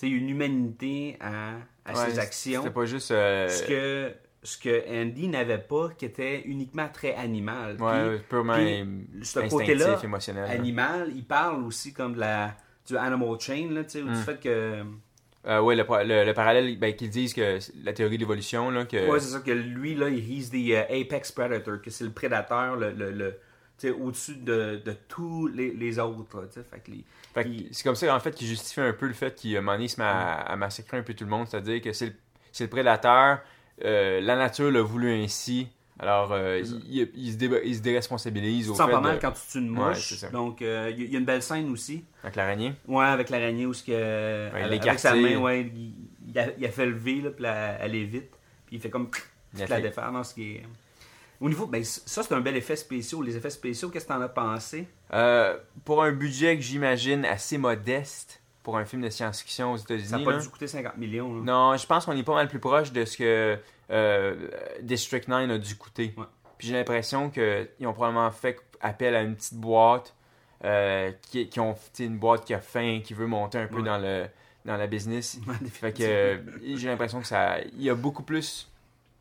une 0.03 0.29
humanité 0.29 1.17
à, 1.21 1.55
à 1.85 1.95
ses 1.95 2.19
actions. 2.19 2.63
C'était 2.63 2.75
pas 2.75 2.85
juste. 2.85 3.11
euh, 3.11 3.49
Ce 3.49 3.63
que, 3.65 4.15
ce 4.43 4.59
que 4.59 5.03
Andy 5.03 5.29
n'avait 5.29 5.59
pas, 5.59 5.89
qui 5.97 6.05
était 6.05 6.43
uniquement 6.43 6.89
très 6.93 7.15
animal. 7.15 7.81
ouais, 7.81 8.17
Puis- 8.19 8.27
purement 8.29 8.55
puis 8.55 8.85
ce 9.23 9.41
côté-là, 9.49 9.99
émotionnel. 10.05 10.45
là. 10.45 10.51
animal, 10.51 11.11
il 11.15 11.25
parle 11.25 11.65
aussi 11.65 11.93
comme 11.95 12.15
de 12.15 12.21
la 12.21 12.55
du 12.87 12.99
animal 12.99 13.41
chain 13.41 13.69
là, 13.71 13.83
tu 13.85 13.91
sais, 13.91 14.03
ou 14.03 14.09
Mm. 14.11 14.13
du 14.13 14.21
fait 14.21 14.39
que 14.41 14.85
Euh, 15.47 15.61
ouais, 15.61 15.77
le, 15.77 15.85
le- 16.05 16.25
le 16.25 16.35
parallèle, 16.35 16.79
ben, 16.79 16.95
qu'ils 16.95 17.11
disent 17.11 17.35
que 17.35 17.59
la 17.85 17.93
théorie 17.93 18.17
de 18.17 18.23
l'évolution, 18.23 18.71
là, 18.71 18.85
que. 18.87 19.11
ouais, 19.11 19.21
c'est 19.21 19.33
ça 19.33 19.41
que 19.41 19.51
lui 19.51 19.95
là, 19.95 20.09
he's 20.09 20.51
the 20.51 20.55
uh, 20.55 20.77
apex 21.03 21.33
predator, 21.33 21.83
que 21.83 21.91
c'est 21.91 22.05
le 22.05 22.13
prédateur 22.13 22.77
le, 22.77 22.93
le, 22.93 23.11
le- 23.11 23.35
au-dessus 24.01 24.37
de, 24.37 24.81
de 24.83 24.93
tous 25.09 25.47
les, 25.49 25.73
les 25.73 25.99
autres, 25.99 26.41
là, 26.41 26.47
fait 26.49 26.81
que 26.81 26.91
les- 26.91 27.05
Fait 27.35 27.47
il- 27.47 27.69
c'est 27.73 27.83
comme 27.85 27.95
ça, 27.97 28.15
en 28.15 28.21
fait, 28.21 28.35
qui 28.35 28.47
justifie 28.47 28.81
un 28.81 28.93
peu 28.95 29.07
le 29.07 29.13
fait 29.13 29.35
qu'il, 29.35 29.51
il 29.53 29.91
se 29.91 30.01
met 30.01 30.07
à, 30.07 30.35
à 30.37 30.57
massacrer 30.57 30.97
un 30.97 31.03
peu 31.03 31.13
tout 31.15 31.25
le 31.25 31.31
monde. 31.31 31.47
C'est-à-dire 31.49 31.83
que 31.83 31.93
c'est 31.93 32.07
le, 32.07 32.13
c'est 32.53 32.65
le 32.65 32.71
prédateur, 32.71 33.41
euh, 33.85 34.21
la 34.21 34.37
nature 34.37 34.71
l'a 34.71 34.83
voulu 34.83 35.13
ainsi. 35.13 35.69
Alors, 35.99 36.33
euh, 36.33 36.61
il, 36.61 36.99
il- 37.03 37.11
il 37.15 37.33
se 37.33 37.37
dé- 37.37 37.61
il 37.65 37.77
se 37.77 37.81
déresponsabilise 37.81 38.65
tu 38.67 38.71
au 38.71 38.73
te 38.73 38.79
sens 38.79 38.87
fait 38.87 38.93
pas 38.93 39.01
mal 39.01 39.17
de- 39.17 39.21
quand 39.21 39.31
tu 39.33 39.41
tues 39.51 39.59
une 39.59 39.69
mouche. 39.69 40.25
Donc 40.33 40.61
euh, 40.63 40.91
il 40.93 41.01
y, 41.01 41.05
a- 41.05 41.09
il 41.09 41.15
une 41.17 41.25
belle 41.25 41.43
scène 41.43 41.71
aussi. 41.71 42.05
avec 42.23 42.35
l'araignée? 42.37 42.75
Ouais, 42.89 43.05
avec 43.05 43.31
l'araignée 43.31 43.67
où 43.67 43.73
ce 43.75 43.85
que 43.85 44.51
avec, 44.53 44.85
avec 44.87 44.99
sa 44.99 45.15
main, 45.15 45.37
ouais, 45.39 45.71
il, 45.75 45.93
il 46.29 46.39
a, 46.39 46.47
il 46.59 46.65
a 46.67 46.71
fait 46.71 46.87
lever 46.87 47.21
là, 47.21 47.31
puis 47.31 47.43
la- 47.45 47.79
elle 47.81 47.95
est 47.95 48.05
vite, 48.05 48.31
puis 48.67 48.77
il 48.77 48.81
fait 48.81 48.91
comme 48.91 49.09
Il 49.55 49.59
a 49.61 49.63
toute 49.63 49.71
la 49.71 49.77
fait- 49.77 49.83
défaire 49.83 50.11
dans 50.11 50.25
ce 50.25 50.35
qui 50.35 50.53
est 50.57 50.63
au 51.41 51.49
niveau, 51.49 51.67
ben, 51.67 51.85
ça 51.85 52.23
c'est 52.23 52.33
un 52.35 52.41
bel 52.41 52.57
effet 52.57 52.75
spécial. 52.77 53.23
Les 53.23 53.37
effets 53.37 53.51
spéciaux, 53.51 53.89
qu'est-ce 53.91 54.07
que 54.07 54.13
t'en 54.13 54.21
as 54.21 54.29
pensé? 54.29 54.89
Euh, 55.13 55.57
pour 55.85 56.03
un 56.03 56.13
budget 56.13 56.57
que 56.57 56.63
j'imagine 56.63 57.25
assez 57.25 57.59
modeste 57.59 58.41
pour 58.63 58.79
un 58.79 58.85
film 58.85 59.03
de 59.03 59.11
science-fiction 59.11 59.73
aux 59.73 59.77
États-Unis. 59.77 60.09
Ça 60.09 60.19
n'a 60.19 60.25
pas 60.25 60.39
dû 60.39 60.49
coûter 60.49 60.67
50 60.67 60.97
millions. 60.97 61.35
là. 61.37 61.43
Non, 61.45 61.77
je 61.77 61.87
pense 61.87 62.07
qu'on 62.07 62.17
est 62.17 62.23
pas 62.23 62.35
mal 62.35 62.49
plus 62.49 62.61
proche 62.61 62.93
de 62.93 63.05
ce 63.05 63.17
que 63.19 63.59
euh, 63.91 64.49
District 64.83 65.29
9 65.29 65.51
a 65.51 65.59
dû 65.59 65.77
coûter. 65.77 66.15
Ouais. 66.17 66.25
Puis 66.59 66.69
j'ai 66.69 66.75
l'impression 66.75 67.31
qu'ils 67.31 67.87
ont 67.87 67.93
probablement 67.93 68.31
fait 68.31 68.57
appel 68.81 69.15
à 69.15 69.23
une 69.23 69.35
petite 69.37 69.55
boîte 69.55 70.15
euh, 70.65 71.13
qui, 71.31 71.49
qui 71.49 71.61
ont 71.61 71.75
une 71.99 72.19
boîte 72.19 72.45
qui 72.45 72.55
a 72.55 72.61
faim, 72.61 73.01
qui 73.05 73.13
veut 73.15 73.27
monter 73.27 73.59
un 73.59 73.67
peu 73.67 73.77
Ouais. 73.77 73.83
dans 73.83 73.99
le 73.99 74.27
dans 74.65 74.77
la 74.79 74.87
business. 74.87 75.39
Ouais, 75.47 75.55
Fait 75.71 75.93
que 75.93 76.41
j'ai 76.77 76.89
l'impression 76.89 77.21
que 77.21 77.27
ça 77.27 77.59
il 77.61 77.83
y 77.83 77.91
a 77.91 77.95
beaucoup 77.95 78.23
plus 78.23 78.71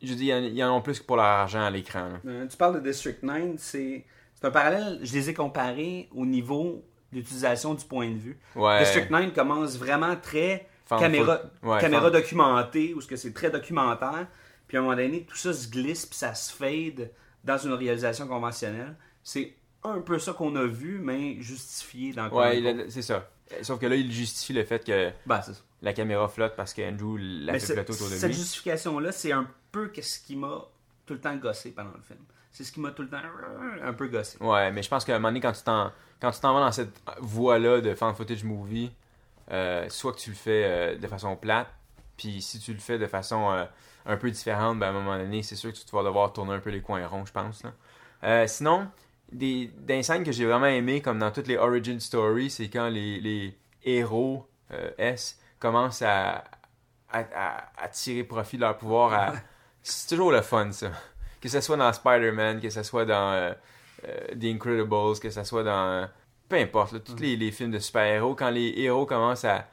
je 0.02 0.12
dis 0.14 0.26
il 0.28 0.54
y 0.54 0.64
en- 0.64 0.76
a 0.76 0.80
plus 0.82 1.00
que 1.00 1.04
pour 1.04 1.16
leur 1.16 1.24
argent 1.26 1.62
à 1.64 1.70
l'écran. 1.70 2.08
Euh, 2.26 2.46
tu 2.46 2.56
parles 2.56 2.80
de 2.82 2.88
District 2.88 3.22
9, 3.22 3.54
c'est 3.58 4.04
c'est 4.34 4.46
un 4.46 4.50
parallèle, 4.50 4.98
je 5.02 5.12
les 5.14 5.30
ai 5.30 5.34
comparés 5.34 6.08
au 6.14 6.24
niveau 6.26 6.82
d'utilisation 7.12 7.74
du 7.74 7.84
point 7.84 8.10
de 8.10 8.18
vue. 8.18 8.38
Ouais. 8.56 8.80
District 8.80 9.10
9 9.10 9.32
commence 9.32 9.76
vraiment 9.78 10.14
très 10.16 10.66
caméra, 10.88 11.40
ouais, 11.62 11.80
caméra 11.80 12.10
documentée, 12.10 12.92
où 12.94 13.00
ce 13.00 13.06
que 13.06 13.16
c'est 13.16 13.32
très 13.32 13.50
documentaire, 13.50 14.26
puis 14.74 14.78
à 14.78 14.80
un 14.80 14.82
moment 14.82 14.96
donné, 14.96 15.22
tout 15.22 15.36
ça 15.36 15.52
se 15.52 15.68
glisse, 15.68 16.04
puis 16.04 16.16
ça 16.18 16.34
se 16.34 16.52
fade 16.52 17.08
dans 17.44 17.58
une 17.58 17.74
réalisation 17.74 18.26
conventionnelle. 18.26 18.96
C'est 19.22 19.54
un 19.84 20.00
peu 20.00 20.18
ça 20.18 20.32
qu'on 20.32 20.56
a 20.56 20.64
vu, 20.64 20.98
mais 20.98 21.40
justifié 21.40 22.12
dans 22.12 22.28
Ouais, 22.30 22.58
il 22.58 22.66
a- 22.66 22.90
c'est 22.90 23.02
ça. 23.02 23.30
Sauf 23.62 23.78
que 23.78 23.86
là, 23.86 23.94
il 23.94 24.10
justifie 24.10 24.52
le 24.52 24.64
fait 24.64 24.84
que 24.84 25.12
Ben, 25.26 25.40
la 25.80 25.92
caméra 25.92 26.26
flotte 26.28 26.56
parce 26.56 26.74
qu'Andrew 26.74 27.18
la 27.18 27.52
fait 27.52 27.74
flotter 27.74 27.92
autour 27.92 28.08
de 28.10 28.14
cette 28.16 28.30
lui. 28.30 28.36
justification-là, 28.36 29.12
c'est 29.12 29.30
un 29.30 29.46
peu 29.70 29.92
ce 30.02 30.18
qui 30.18 30.34
m'a 30.34 30.64
tout 31.06 31.14
le 31.14 31.20
temps 31.20 31.36
gossé 31.36 31.70
pendant 31.70 31.92
le 31.94 32.02
film. 32.02 32.18
C'est 32.50 32.64
ce 32.64 32.72
qui 32.72 32.80
m'a 32.80 32.90
tout 32.90 33.02
le 33.02 33.08
temps 33.08 33.18
un 33.82 33.92
peu 33.92 34.08
gossé. 34.08 34.38
Ouais, 34.40 34.72
mais 34.72 34.82
je 34.82 34.88
pense 34.88 35.04
qu'à 35.04 35.14
un 35.14 35.18
moment 35.20 35.28
donné, 35.28 35.40
quand 35.40 35.52
tu 35.52 35.62
t'en, 35.62 35.92
quand 36.20 36.32
tu 36.32 36.40
t'en 36.40 36.52
vas 36.54 36.60
dans 36.60 36.72
cette 36.72 37.00
voie-là 37.20 37.80
de 37.80 37.94
fan 37.94 38.12
footage 38.14 38.42
movie, 38.42 38.90
euh, 39.52 39.88
soit 39.88 40.12
que 40.14 40.18
tu 40.18 40.30
le 40.30 40.36
fais 40.36 40.64
euh, 40.64 40.96
de 40.98 41.06
façon 41.06 41.36
plate, 41.36 41.68
puis 42.16 42.40
si 42.42 42.58
tu 42.58 42.72
le 42.72 42.80
fais 42.80 42.98
de 42.98 43.06
façon 43.06 43.52
euh, 43.52 43.64
un 44.06 44.16
peu 44.16 44.30
différente, 44.30 44.78
ben 44.78 44.86
à 44.86 44.90
un 44.90 44.92
moment 44.92 45.16
donné, 45.18 45.42
c'est 45.42 45.56
sûr 45.56 45.72
que 45.72 45.78
tu 45.78 45.84
vas 45.96 46.02
devoir 46.02 46.32
tourner 46.32 46.54
un 46.54 46.58
peu 46.60 46.70
les 46.70 46.80
coins 46.82 47.06
ronds, 47.06 47.24
je 47.26 47.32
pense. 47.32 47.62
Là. 47.62 47.72
Euh, 48.24 48.46
sinon, 48.46 48.88
des, 49.32 49.66
des 49.78 50.02
scènes 50.02 50.24
que 50.24 50.32
j'ai 50.32 50.44
vraiment 50.46 50.66
aimé, 50.66 51.00
comme 51.00 51.18
dans 51.18 51.30
toutes 51.30 51.46
les 51.48 51.56
origin 51.56 51.98
stories, 52.00 52.50
c'est 52.50 52.68
quand 52.68 52.88
les, 52.88 53.20
les 53.20 53.56
héros 53.84 54.46
euh, 54.72 54.90
S 54.98 55.38
commencent 55.58 56.02
à, 56.02 56.44
à, 57.10 57.20
à- 57.34 57.84
à 57.84 57.88
tirer 57.88 58.24
profit 58.24 58.56
de 58.56 58.62
leur 58.62 58.76
pouvoir. 58.78 59.12
à- 59.14 59.32
C'est 59.82 60.08
toujours 60.16 60.32
le 60.32 60.40
fun, 60.42 60.72
ça. 60.72 60.90
Que 61.40 61.48
ce 61.50 61.60
soit 61.60 61.76
dans 61.76 61.92
Spider-Man, 61.92 62.60
que 62.60 62.70
ce 62.70 62.82
soit 62.82 63.04
dans 63.04 63.32
euh, 63.32 63.52
The 64.40 64.44
Incredibles, 64.44 65.18
que 65.20 65.30
ce 65.30 65.44
soit 65.44 65.62
dans... 65.62 66.08
peu 66.48 66.56
importe, 66.56 66.92
là, 66.92 67.00
tous 67.00 67.16
les, 67.16 67.36
les 67.36 67.50
films 67.52 67.70
de 67.70 67.78
super-héros, 67.78 68.34
quand 68.34 68.50
les 68.50 68.72
héros 68.76 69.04
commencent 69.06 69.44
à, 69.44 69.66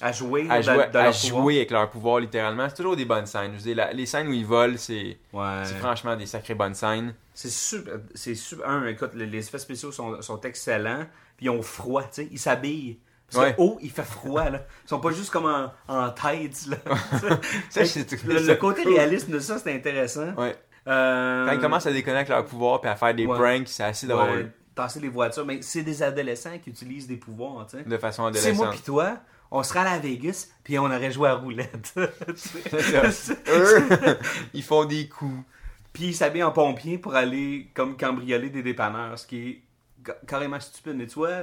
À 0.00 0.10
jouer, 0.10 0.46
à, 0.50 0.60
jouer, 0.60 0.82
à 0.92 1.00
avec 1.06 1.70
leur 1.70 1.88
pouvoir, 1.88 2.18
littéralement, 2.18 2.68
c'est 2.68 2.74
toujours 2.74 2.96
des 2.96 3.04
bonnes 3.04 3.26
scènes. 3.26 3.52
Je 3.52 3.56
veux 3.58 3.62
dire, 3.62 3.76
la- 3.76 3.92
les 3.92 4.06
scènes 4.06 4.26
où 4.26 4.32
ils 4.32 4.44
volent, 4.44 4.74
c'est 4.76 5.18
Ouais. 5.32 5.64
franchement 5.78 6.16
des 6.16 6.26
sacrées 6.26 6.54
bonnes 6.56 6.74
scènes. 6.74 7.14
C'est 7.32 7.50
super. 7.50 7.94
C'est 8.14 8.34
super. 8.34 8.68
Un, 8.68 8.86
écoute, 8.88 9.10
les, 9.14 9.26
les 9.26 9.38
effets 9.46 9.58
spéciaux 9.58 9.92
sont, 9.92 10.20
sont 10.20 10.40
excellents. 10.40 11.04
Puis 11.36 11.46
ils 11.46 11.50
ont 11.50 11.62
froid, 11.62 12.02
tu 12.02 12.08
sais. 12.22 12.28
Ils 12.30 12.38
s'habillent. 12.38 12.98
Parce 13.30 13.44
Ouais. 13.46 13.54
que 13.54 13.60
haut, 13.60 13.78
il 13.82 13.90
fait 13.90 14.02
froid, 14.04 14.50
là. 14.50 14.66
Ils 14.84 14.88
sont 14.88 15.00
pas 15.00 15.10
juste 15.12 15.30
comme 15.30 15.46
en, 15.46 15.72
en 15.88 16.10
tête, 16.10 16.66
là. 16.68 16.76
Ça, 17.70 17.80
le, 17.82 18.46
le 18.46 18.54
côté 18.56 18.82
réaliste 18.82 19.30
de 19.30 19.38
ça, 19.38 19.58
c'est 19.58 19.74
intéressant. 19.74 20.32
Ouais. 20.34 20.56
Euh, 20.86 21.46
Quand 21.46 21.52
ils 21.52 21.60
commencent 21.60 21.86
à 21.86 21.92
déconner 21.92 22.16
avec 22.18 22.28
leur 22.28 22.44
pouvoir 22.44 22.80
puis 22.80 22.90
à 22.90 22.96
faire 22.96 23.14
des 23.14 23.26
pranks, 23.26 23.66
c'est 23.68 23.84
assez 23.84 24.06
drôle. 24.06 24.50
tasser 24.74 25.00
les 25.00 25.08
voitures. 25.08 25.46
Mais 25.46 25.62
c'est 25.62 25.82
des 25.82 26.02
adolescents 26.02 26.58
qui 26.62 26.70
utilisent 26.70 27.06
des 27.06 27.16
pouvoirs, 27.16 27.66
tu 27.68 27.78
sais. 27.78 27.84
De 27.84 27.96
façon 27.96 28.30
C'est 28.34 28.52
moi 28.52 28.66
adolescente. 28.66 28.76
pis 28.76 28.82
toi, 28.82 29.16
on 29.50 29.62
serait 29.62 29.80
allé 29.80 29.90
à 29.90 29.98
Vegas, 29.98 30.48
puis 30.64 30.78
on 30.78 30.84
aurait 30.86 31.10
joué 31.12 31.28
à 31.28 31.34
roulette. 31.34 31.94
Eux, 33.48 34.18
ils 34.52 34.62
font 34.62 34.84
des 34.84 35.08
coups. 35.08 35.44
puis 35.92 36.06
ils 36.06 36.14
s'habillent 36.14 36.42
en 36.42 36.50
pompier 36.52 36.98
pour 36.98 37.14
aller 37.14 37.70
comme 37.74 37.96
cambrioler 37.96 38.50
des 38.50 38.62
dépanneurs, 38.62 39.18
ce 39.18 39.26
qui 39.26 39.48
est 39.48 39.62
ca- 40.04 40.16
carrément 40.26 40.58
stupide. 40.60 40.94
Mais 40.96 41.06
tu 41.06 41.14
vois, 41.14 41.42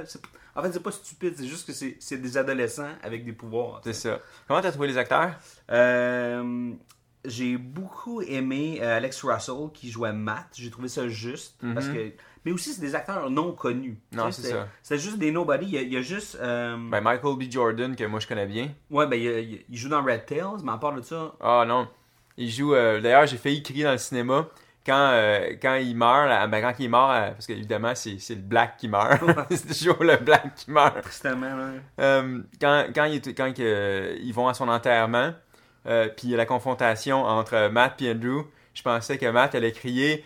en 0.54 0.62
fait, 0.62 0.72
c'est 0.72 0.82
pas 0.82 0.92
stupide, 0.92 1.34
c'est 1.36 1.46
juste 1.46 1.66
que 1.66 1.72
c'est 1.98 2.16
des 2.18 2.36
adolescents 2.36 2.92
avec 3.02 3.24
des 3.24 3.32
pouvoirs. 3.32 3.80
C'est 3.84 3.92
ça. 3.94 4.20
Comment 4.46 4.60
t'as 4.60 4.72
trouvé 4.72 4.88
les 4.88 4.98
acteurs? 4.98 5.34
Euh, 5.70 6.72
j'ai 7.24 7.56
beaucoup 7.56 8.20
aimé 8.22 8.80
euh, 8.82 8.96
Alex 8.96 9.22
Russell 9.24 9.70
qui 9.72 9.90
jouait 9.90 10.12
Matt. 10.12 10.48
J'ai 10.54 10.70
trouvé 10.70 10.88
ça 10.88 11.08
juste. 11.08 11.56
parce 11.74 11.86
que... 11.88 12.12
Mais 12.44 12.52
aussi, 12.52 12.72
c'est 12.72 12.80
des 12.80 12.94
acteurs 12.94 13.30
non 13.30 13.52
connus. 13.52 13.98
Non, 14.12 14.26
Tu 14.26 14.32
sais, 14.32 14.42
c'est 14.42 14.48
ça. 14.50 14.68
C'était 14.82 15.00
juste 15.00 15.18
des 15.18 15.30
nobody. 15.30 15.66
Il 15.66 15.72
y 15.74 15.78
a, 15.78 15.82
il 15.82 15.92
y 15.92 15.96
a 15.96 16.02
juste. 16.02 16.36
euh, 16.40 16.76
Ben, 16.90 17.00
Michael 17.00 17.36
B. 17.38 17.42
Jordan, 17.50 17.94
que 17.94 18.04
moi 18.04 18.18
je 18.20 18.26
connais 18.26 18.46
bien. 18.46 18.68
Ouais, 18.90 19.06
ben, 19.06 19.16
il, 19.20 19.64
il 19.68 19.76
joue 19.76 19.88
dans 19.88 20.02
Red 20.02 20.26
Tails, 20.26 20.62
mais 20.64 20.72
à 20.72 20.76
part 20.78 20.92
de 20.94 21.02
ça, 21.02 21.34
Ah 21.40 21.64
non. 21.66 21.86
Il 22.36 22.50
joue. 22.50 22.74
euh, 22.74 23.00
D'ailleurs, 23.00 23.26
j'ai 23.26 23.36
failli 23.36 23.62
crier 23.62 23.84
dans 23.84 23.92
le 23.92 23.98
cinéma 23.98 24.48
quand, 24.84 25.10
euh, 25.12 25.50
quand 25.62 25.74
il 25.76 25.94
meurt. 25.96 26.28
là, 26.28 26.46
ben, 26.48 26.60
quand 26.60 26.72
il 26.78 26.86
est 26.86 26.88
mort, 26.88 27.10
euh, 27.12 27.30
parce 27.30 27.46
qu'évidemment, 27.46 27.94
c'est 27.94 28.18
c'est 28.18 28.34
le 28.34 28.40
black 28.40 28.76
qui 28.78 28.88
meurt. 28.88 29.22
c'est 29.50 29.68
toujours 29.68 30.02
le 30.02 30.16
black 30.16 30.54
qui 30.56 30.70
meurt. 30.72 31.00
tristement, 31.02 31.54
là. 31.96 32.22
Quand 32.60 32.86
quand, 32.94 33.04
il 33.04 33.20
quand 33.34 33.52
ils 33.56 34.32
vont 34.34 34.48
à 34.48 34.54
son 34.54 34.68
enterrement, 34.68 35.32
puis 35.84 36.24
il 36.24 36.30
y 36.30 36.34
a 36.34 36.38
la 36.38 36.46
confrontation 36.46 37.22
entre 37.24 37.68
Matt 37.68 38.02
et 38.02 38.10
Andrew, 38.12 38.42
je 38.74 38.82
pensais 38.82 39.18
que 39.18 39.26
Matt 39.26 39.54
allait 39.54 39.70
crier 39.72 40.24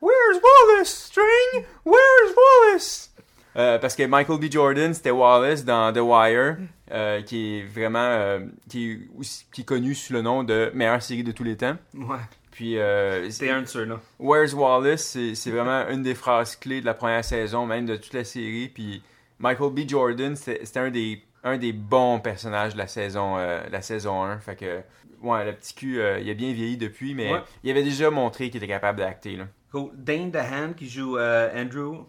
Where's 0.00 0.40
Wallace, 0.42 0.88
String? 0.88 1.64
Where's 1.84 2.34
Wallace? 2.36 3.10
Euh, 3.56 3.78
parce 3.78 3.96
que 3.96 4.04
Michael 4.04 4.38
B. 4.38 4.50
Jordan, 4.50 4.94
c'était 4.94 5.10
Wallace 5.10 5.64
dans 5.64 5.92
The 5.92 5.98
Wire, 6.00 6.58
euh, 6.92 7.22
qui 7.22 7.58
est 7.58 7.62
vraiment 7.64 7.98
euh, 7.98 8.40
qui, 8.68 8.92
est 8.92 8.98
aussi- 9.18 9.46
qui 9.52 9.62
est 9.62 9.64
connu 9.64 9.94
sous 9.94 10.12
le 10.12 10.22
nom 10.22 10.44
de 10.44 10.70
meilleure 10.74 11.02
série 11.02 11.24
de 11.24 11.32
tous 11.32 11.42
les 11.44 11.56
temps. 11.56 11.76
Ouais. 11.94 12.16
Puis 12.52 12.78
euh, 12.78 13.28
C'était 13.30 13.50
un 13.50 13.62
de 13.62 13.66
ceux-là. 13.66 14.00
Where's 14.20 14.52
Wallace, 14.52 15.02
c'est 15.04 15.34
c'est 15.34 15.50
vraiment 15.50 15.88
une 15.88 16.02
des 16.02 16.14
phrases 16.14 16.54
clés 16.56 16.80
de 16.80 16.86
la 16.86 16.94
première 16.94 17.24
saison, 17.24 17.66
même 17.66 17.86
de 17.86 17.96
toute 17.96 18.12
la 18.14 18.24
série. 18.24 18.68
Puis 18.68 19.02
Michael 19.40 19.70
B. 19.72 19.88
Jordan, 19.88 20.36
c'était 20.36 20.64
c'était 20.64 20.80
un 20.80 20.90
des, 20.90 21.22
un 21.42 21.56
des 21.56 21.72
bons 21.72 22.20
personnages 22.20 22.74
de 22.74 22.78
la 22.78 22.86
saison, 22.86 23.36
euh, 23.38 23.60
la 23.70 23.82
saison 23.82 24.22
1. 24.22 24.38
Fait 24.38 24.56
que, 24.56 24.80
ouais, 25.22 25.44
le 25.46 25.52
petit 25.54 25.74
cul, 25.74 26.00
euh, 26.00 26.20
il 26.20 26.30
a 26.30 26.34
bien 26.34 26.52
vieilli 26.52 26.76
depuis, 26.76 27.14
mais 27.14 27.32
Ouais. 27.32 27.40
il 27.64 27.70
avait 27.72 27.82
déjà 27.84 28.10
montré 28.10 28.50
qu'il 28.50 28.58
était 28.62 28.72
capable 28.72 28.98
d'acter. 29.00 29.36
là. 29.36 29.44
Cool. 29.72 29.90
Dane 29.94 30.30
DeHaan 30.30 30.72
qui 30.74 30.88
joue 30.88 31.18
euh, 31.18 31.50
Andrew. 31.54 32.04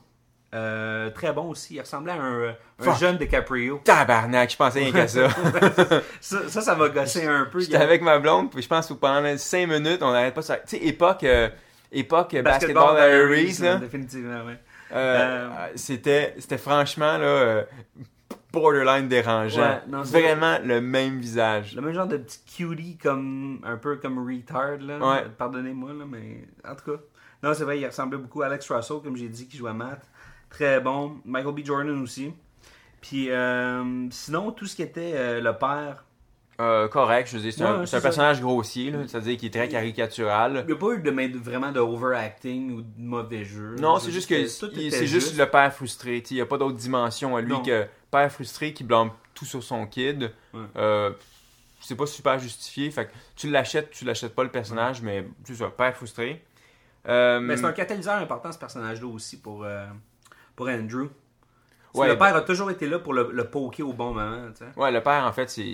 euh, 0.54 1.10
très 1.12 1.32
bon 1.34 1.50
aussi. 1.50 1.76
Il 1.76 1.82
ressemblait 1.82 2.14
à 2.14 2.22
un, 2.22 2.50
un 2.50 2.56
Fuck. 2.80 2.98
jeune 2.98 3.18
DiCaprio. 3.18 3.82
Tabarnak, 3.84 4.52
je 4.52 4.58
pensais 4.58 4.80
rien 4.80 4.92
qu'à 4.92 5.08
ça. 5.08 5.28
Ça, 6.22 6.48
ça, 6.50 6.62
ça 6.62 6.76
m'a 6.76 6.90
gossé 6.90 7.26
un 7.28 7.46
peu. 7.52 7.60
J'étais 7.60 7.78
avec 7.78 8.02
ma 8.02 8.18
blonde, 8.20 8.50
puis 8.52 8.62
je 8.62 8.68
pense 8.68 8.88
que 8.88 8.94
pendant 8.94 9.38
5 9.38 9.68
minutes, 9.68 10.02
on 10.02 10.12
n'arrête 10.12 10.34
pas 10.34 10.42
se... 10.42 10.54
Tu 10.54 10.60
sais, 10.66 10.78
époque, 10.78 11.24
euh, 11.24 11.50
époque 11.92 12.36
basketball, 12.42 12.96
Diaries, 12.96 13.58
là. 13.62 13.76
Définitivement, 13.76 14.46
ouais. 14.46 14.60
Euh, 14.92 15.48
Euh, 15.52 15.68
c'était, 15.76 16.34
c'était 16.40 16.58
franchement 16.58 17.18
là, 17.20 17.26
euh, 17.26 17.64
borderline 18.52 19.08
dérangeant. 19.08 19.62
Ouais, 19.62 19.82
non, 19.88 20.02
Vraiment 20.02 20.58
le 20.64 20.82
même 20.82 21.20
visage. 21.20 21.76
Le 21.76 21.82
même 21.84 21.94
genre 21.94 22.08
de 22.08 22.18
petit 22.18 22.40
cutie 22.58 22.98
comme 22.98 23.60
un 23.64 23.78
peu 23.78 23.98
comme 23.98 24.18
retard 24.18 24.78
là. 24.80 24.98
Ouais. 24.98 25.26
Pardonnez-moi 25.38 25.94
là, 25.94 26.06
mais 26.10 26.48
en 26.68 26.76
tout 26.76 26.92
cas. 26.92 27.02
Non, 27.44 27.54
c'est 27.54 27.64
vrai, 27.64 27.80
il 27.80 27.86
ressemblait 27.86 28.18
beaucoup 28.18 28.42
à 28.42 28.48
Alex 28.48 28.70
Russell, 28.72 28.98
comme 29.04 29.16
j'ai 29.16 29.30
dit, 29.30 29.48
qui 29.48 29.58
jouait 29.58 29.74
Matt. 29.74 30.02
Très 30.50 30.80
bon. 30.80 31.18
Michael 31.26 31.54
B. 31.56 31.60
Jordan 31.66 32.02
aussi. 32.02 32.34
Puis 33.02 33.30
euh, 33.32 34.08
sinon, 34.12 34.52
tout 34.52 34.66
ce 34.66 34.76
qui 34.76 34.82
était 34.82 35.14
euh, 35.16 35.40
le 35.40 35.54
père, 35.58 36.04
Euh, 36.60 36.90
correct, 36.90 37.30
je 37.32 37.38
veux 37.38 37.42
dire, 37.44 37.54
c'est 37.54 37.64
un, 37.64 37.80
Ouais, 37.86 38.02
personnage 38.02 38.42
grossier, 38.42 38.94
c'est-à-dire 39.08 39.38
qu'il 39.38 39.48
est 39.48 39.52
très 39.52 39.70
caricatural. 39.70 40.66
il 40.68 40.68
n'y 40.68 40.74
a 40.74 40.76
pas 40.76 40.92
eu 40.94 41.00
de, 41.00 41.38
vraiment 41.40 41.72
de 41.72 41.80
overacting 41.80 42.72
ou 42.74 42.82
de 42.82 42.88
mauvais 42.98 43.46
jeu. 43.46 43.76
Non, 43.80 44.00
c'est 44.00 44.12
juste 44.12 44.28
que 44.30 44.46
c'est 44.48 45.08
juste 45.08 45.38
le 45.38 45.46
père 45.50 45.74
frustré. 45.74 46.22
tu 46.22 46.28
sais, 46.30 46.34
Il 46.34 46.38
n'y 46.40 46.42
a 46.42 46.46
pas 46.46 46.58
d'autre 46.58 46.76
dimension 46.76 47.38
à 47.38 47.42
lui 47.42 47.52
Non. 47.54 47.62
que 47.64 47.86
père 48.12 48.30
frustré 48.30 48.74
qui 48.74 48.84
blâme 48.84 49.12
tout 49.34 49.46
sur 49.46 49.64
son 49.64 49.86
kid. 49.88 50.34
Ouais. 50.54 50.60
Euh, 50.76 51.12
c'est 51.80 51.96
pas 51.96 52.06
super 52.08 52.38
justifié. 52.40 52.92
Fait 52.92 53.06
que 53.06 53.12
tu 53.38 53.50
l'achètes, 53.50 53.92
tu 53.92 54.04
l'achètes 54.04 54.36
pas 54.36 54.44
le 54.44 54.52
personnage, 54.52 55.02
mais 55.02 55.26
c'est 55.46 55.56
ça, 55.56 55.70
père 55.70 55.96
frustré. 55.96 56.44
Euh, 57.08 57.40
Mais 57.40 57.58
c'est 57.58 57.66
un 57.66 57.72
catalyseur 57.72 58.16
important, 58.16 58.52
ce 58.52 58.60
personnage-là 58.60 59.08
aussi, 59.08 59.40
pour, 59.42 59.64
euh, 59.64 59.86
pour 60.56 60.68
Andrew. 60.68 61.08
Ouais, 61.96 62.08
le 62.08 62.14
ben- 62.16 62.26
père 62.28 62.36
a 62.36 62.42
toujours 62.42 62.70
été 62.70 62.88
là 62.88 63.00
pour 63.00 63.14
le, 63.14 63.30
le 63.32 63.44
poker 63.50 63.88
au 63.88 63.94
bon 63.94 64.14
moment, 64.14 64.48
tu 64.52 64.64
sais. 64.64 64.80
Ouais, 64.80 64.92
le 64.92 65.02
père, 65.02 65.24
en 65.26 65.32
fait, 65.32 65.50
c'est. 65.50 65.66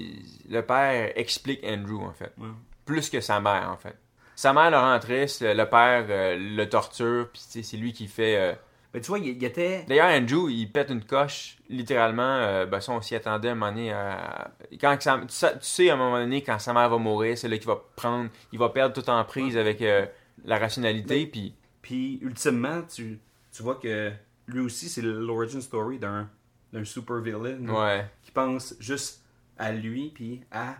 Le 0.49 0.61
père 0.61 1.11
explique 1.15 1.61
Andrew, 1.65 2.01
en 2.05 2.13
fait. 2.13 2.31
Ouais. 2.37 2.47
Plus 2.85 3.09
que 3.09 3.19
sa 3.19 3.39
mère, 3.41 3.69
en 3.69 3.77
fait. 3.77 3.97
Sa 4.35 4.53
mère 4.53 4.69
le 4.71 4.77
rend 4.77 4.97
triste, 4.99 5.41
le 5.41 5.63
père 5.65 6.05
euh, 6.09 6.35
le 6.37 6.69
torture, 6.69 7.29
puis 7.33 7.41
c'est 7.63 7.77
lui 7.77 7.91
qui 7.93 8.07
fait. 8.07 8.57
Mais 8.93 9.01
tu 9.01 9.07
vois, 9.07 9.19
il, 9.19 9.27
il 9.27 9.43
était... 9.43 9.83
D'ailleurs, 9.89 10.07
Andrew, 10.09 10.49
il 10.49 10.71
pète 10.71 10.89
une 10.89 11.03
coche, 11.03 11.57
littéralement. 11.69 12.21
euh, 12.21 12.65
ben, 12.65 12.79
ça, 12.79 12.93
on 12.93 13.01
s'y 13.01 13.13
attendait 13.15 13.49
à 13.49 13.51
un 13.51 13.55
moment 13.55 13.71
donné. 13.73 13.91
à- 13.91 14.51
Quand 14.79 14.95
sa- 15.01 15.17
tu, 15.17 15.23
sais, 15.29 15.51
tu 15.53 15.57
sais, 15.65 15.89
à 15.89 15.95
un 15.95 15.97
moment 15.97 16.17
donné, 16.17 16.41
quand 16.43 16.59
sa 16.59 16.71
mère 16.71 16.87
va 16.89 16.97
mourir, 16.97 17.37
c'est 17.37 17.49
là 17.49 17.57
qu'il 17.57 17.67
va 17.67 17.77
prendre. 17.97 18.29
Il 18.53 18.59
va 18.59 18.69
perdre 18.69 18.93
toute 18.95 19.09
emprise 19.09 19.57
avec 19.57 19.81
euh, 19.81 20.05
la 20.43 20.57
rationalité, 20.59 21.25
puis. 21.27 21.55
Puis, 21.81 22.17
ultimement, 22.23 22.81
tu, 22.83 23.19
tu 23.51 23.61
vois 23.63 23.75
que 23.75 24.11
lui 24.47 24.59
aussi, 24.59 24.89
c'est 24.89 25.01
l'origin 25.03 25.61
story 25.61 25.99
d'un 25.99 26.29
d'un 26.73 26.83
super 26.83 27.17
villain 27.21 27.57
Ouais. 27.69 28.05
qui 28.23 28.31
pense 28.31 28.75
juste 28.79 29.23
à 29.57 29.71
lui, 29.71 30.11
puis 30.13 30.41
à, 30.51 30.75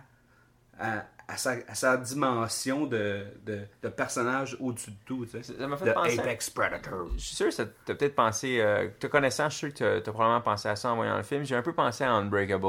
à, 0.78 1.04
à 1.26 1.36
sa, 1.38 1.52
à 1.68 1.74
sa 1.74 1.96
dimension 1.96 2.86
de, 2.86 3.24
de, 3.46 3.60
de 3.82 3.88
personnage 3.88 4.56
au-dessus 4.60 4.90
de 4.90 4.96
tout, 5.06 5.24
tu 5.24 5.42
sais. 5.42 5.54
Ça 5.56 5.66
m'a 5.66 5.76
fait 5.78 5.94
penser. 5.94 6.18
Apex 6.18 6.50
Predator. 6.50 7.08
Je 7.16 7.20
suis 7.22 7.36
sûr 7.36 7.46
que 7.46 7.52
ça 7.54 7.64
t'a 7.64 7.94
peut-être 7.94 8.14
pensé. 8.14 8.60
Euh, 8.60 8.88
te 9.00 9.06
connaissant, 9.06 9.48
je 9.48 9.56
suis 9.56 9.66
sûr 9.70 9.74
que 9.74 9.78
t'as- 9.78 10.00
t'as 10.02 10.12
probablement 10.12 10.42
pensé 10.42 10.68
à 10.68 10.76
ça 10.76 10.90
en 10.92 10.96
voyant 10.96 11.16
le 11.16 11.22
film. 11.22 11.44
J'ai 11.44 11.54
un 11.56 11.62
peu 11.62 11.72
pensé 11.72 12.04
à 12.04 12.10
Unbreakable. 12.12 12.66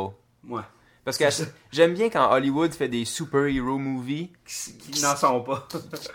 Ouais. 0.48 0.62
Parce 1.08 1.18
que 1.18 1.24
j'aime 1.72 1.94
bien 1.94 2.10
quand 2.10 2.30
Hollywood 2.34 2.74
fait 2.74 2.90
des 2.90 3.06
super-hero 3.06 3.78
movies 3.78 4.30
Qui, 4.46 4.78
qui 4.78 5.02
n'en 5.02 5.16
sont 5.16 5.40
pas. 5.42 5.66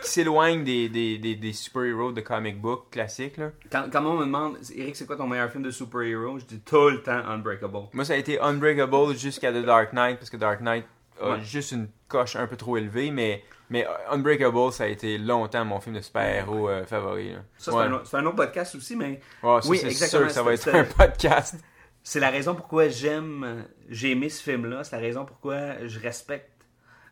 qui 0.03 0.09
s'éloignent 0.11 0.65
des, 0.65 0.91
des, 0.91 1.17
des, 1.17 1.35
des 1.35 1.53
super-héros 1.55 2.13
de 2.13 2.21
comic 2.21 2.61
book 2.61 2.91
classiques. 2.91 3.39
Là. 3.39 3.53
quand, 3.71 3.87
quand 3.91 4.05
on 4.05 4.19
me 4.19 4.27
demande, 4.27 4.59
Eric, 4.77 4.95
c'est 4.95 5.07
quoi 5.07 5.17
ton 5.17 5.27
meilleur 5.27 5.51
film 5.51 5.63
de 5.63 5.71
super-héros, 5.71 6.41
je 6.41 6.45
dis 6.45 6.61
tout 6.61 6.91
le 6.91 7.01
temps 7.03 7.23
Unbreakable. 7.27 7.89
Moi, 7.95 8.05
ça 8.05 8.13
a 8.13 8.17
été 8.17 8.39
Unbreakable 8.39 9.17
jusqu'à 9.17 9.51
The 9.51 9.65
Dark 9.65 9.95
Knight, 9.95 10.19
parce 10.19 10.29
que 10.29 10.37
Dark 10.37 10.61
Knight 10.61 10.85
a 11.23 11.31
Ouais. 11.31 11.41
juste 11.43 11.73
une 11.73 11.89
coche 12.09 12.37
un 12.37 12.47
peu 12.47 12.57
trop 12.57 12.77
élevée, 12.77 13.11
mais, 13.11 13.43
mais 13.71 13.87
Unbreakable, 14.11 14.73
ça 14.73 14.85
a 14.85 14.89
été 14.89 15.17
longtemps 15.17 15.65
mon 15.65 15.81
film 15.81 15.95
de 15.97 16.01
super-héros 16.03 16.69
euh, 16.69 16.85
favori. 16.85 17.33
là. 17.33 17.39
Ça, 17.57 17.71
c'est 17.73 17.77
Ouais. 17.79 17.85
un, 17.85 18.19
un 18.19 18.27
autre 18.27 18.37
podcast 18.37 18.75
aussi, 18.75 18.95
mais 18.97 19.21
ça, 19.41 19.61
Oui, 19.67 19.79
c'est 19.79 19.87
exactement, 19.87 20.21
sûr 20.21 20.29
que 20.29 20.35
ça 20.35 20.43
va 20.43 20.53
être 20.53 20.69
un 20.69 20.85
podcast. 20.85 21.57
C'est 22.03 22.21
la 22.21 22.31
raison 22.31 22.55
pourquoi 22.55 22.89
j'aime, 22.89 23.67
j'ai 23.89 24.11
aimé 24.13 24.29
ce 24.29 24.43
film-là. 24.43 24.85
C'est 24.85 24.97
la 24.97 25.03
raison 25.03 25.25
pourquoi 25.25 25.87
je 25.87 25.99
respecte 26.01 26.51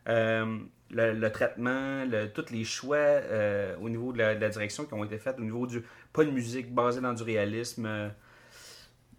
euh, 0.09 0.59
le, 0.91 1.13
le 1.15 1.33
traitement, 1.33 2.05
le- 2.05 2.27
tous 2.33 2.51
les 2.51 2.65
choix 2.65 2.97
euh, 2.97 3.77
au 3.81 3.89
niveau 3.89 4.13
de 4.13 4.19
la, 4.19 4.35
de 4.35 4.41
la 4.41 4.49
direction 4.49 4.85
qui 4.87 4.95
ont 4.95 5.05
été 5.05 5.19
faits, 5.19 5.37
au 5.39 5.43
niveau 5.43 5.67
du. 5.67 5.83
Pas 6.13 6.25
de 6.25 6.31
musique 6.31 6.75
basée 6.75 7.01
dans 7.01 7.13
du 7.13 7.23
réalisme. 7.23 7.87
euh, 7.87 8.09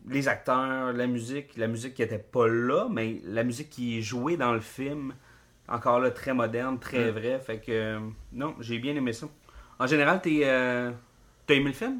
les 0.07 0.27
acteurs, 0.27 0.93
la 0.93 1.07
musique, 1.07 1.55
la 1.57 1.67
musique 1.67 1.93
qui 1.93 2.01
était 2.03 2.17
pas 2.17 2.47
là, 2.47 2.87
mais 2.89 3.21
la 3.23 3.43
musique 3.43 3.69
qui 3.69 3.97
est 3.99 4.01
jouée 4.01 4.35
dans 4.37 4.51
le 4.53 4.59
film, 4.59 5.13
encore 5.67 5.99
là, 5.99 6.09
très 6.11 6.33
moderne, 6.33 6.79
très 6.79 7.11
Mm. 7.11 7.15
vrai. 7.15 7.39
Fait 7.39 7.59
que, 7.59 7.99
non, 8.33 8.55
j'ai 8.59 8.79
bien 8.79 8.95
aimé 8.95 9.13
ça. 9.13 9.27
En 9.79 9.87
général, 9.87 10.21
t'es, 10.21 10.41
euh, 10.43 10.91
t'as 11.45 11.53
aimé 11.55 11.67
le 11.67 11.73
film? 11.73 11.99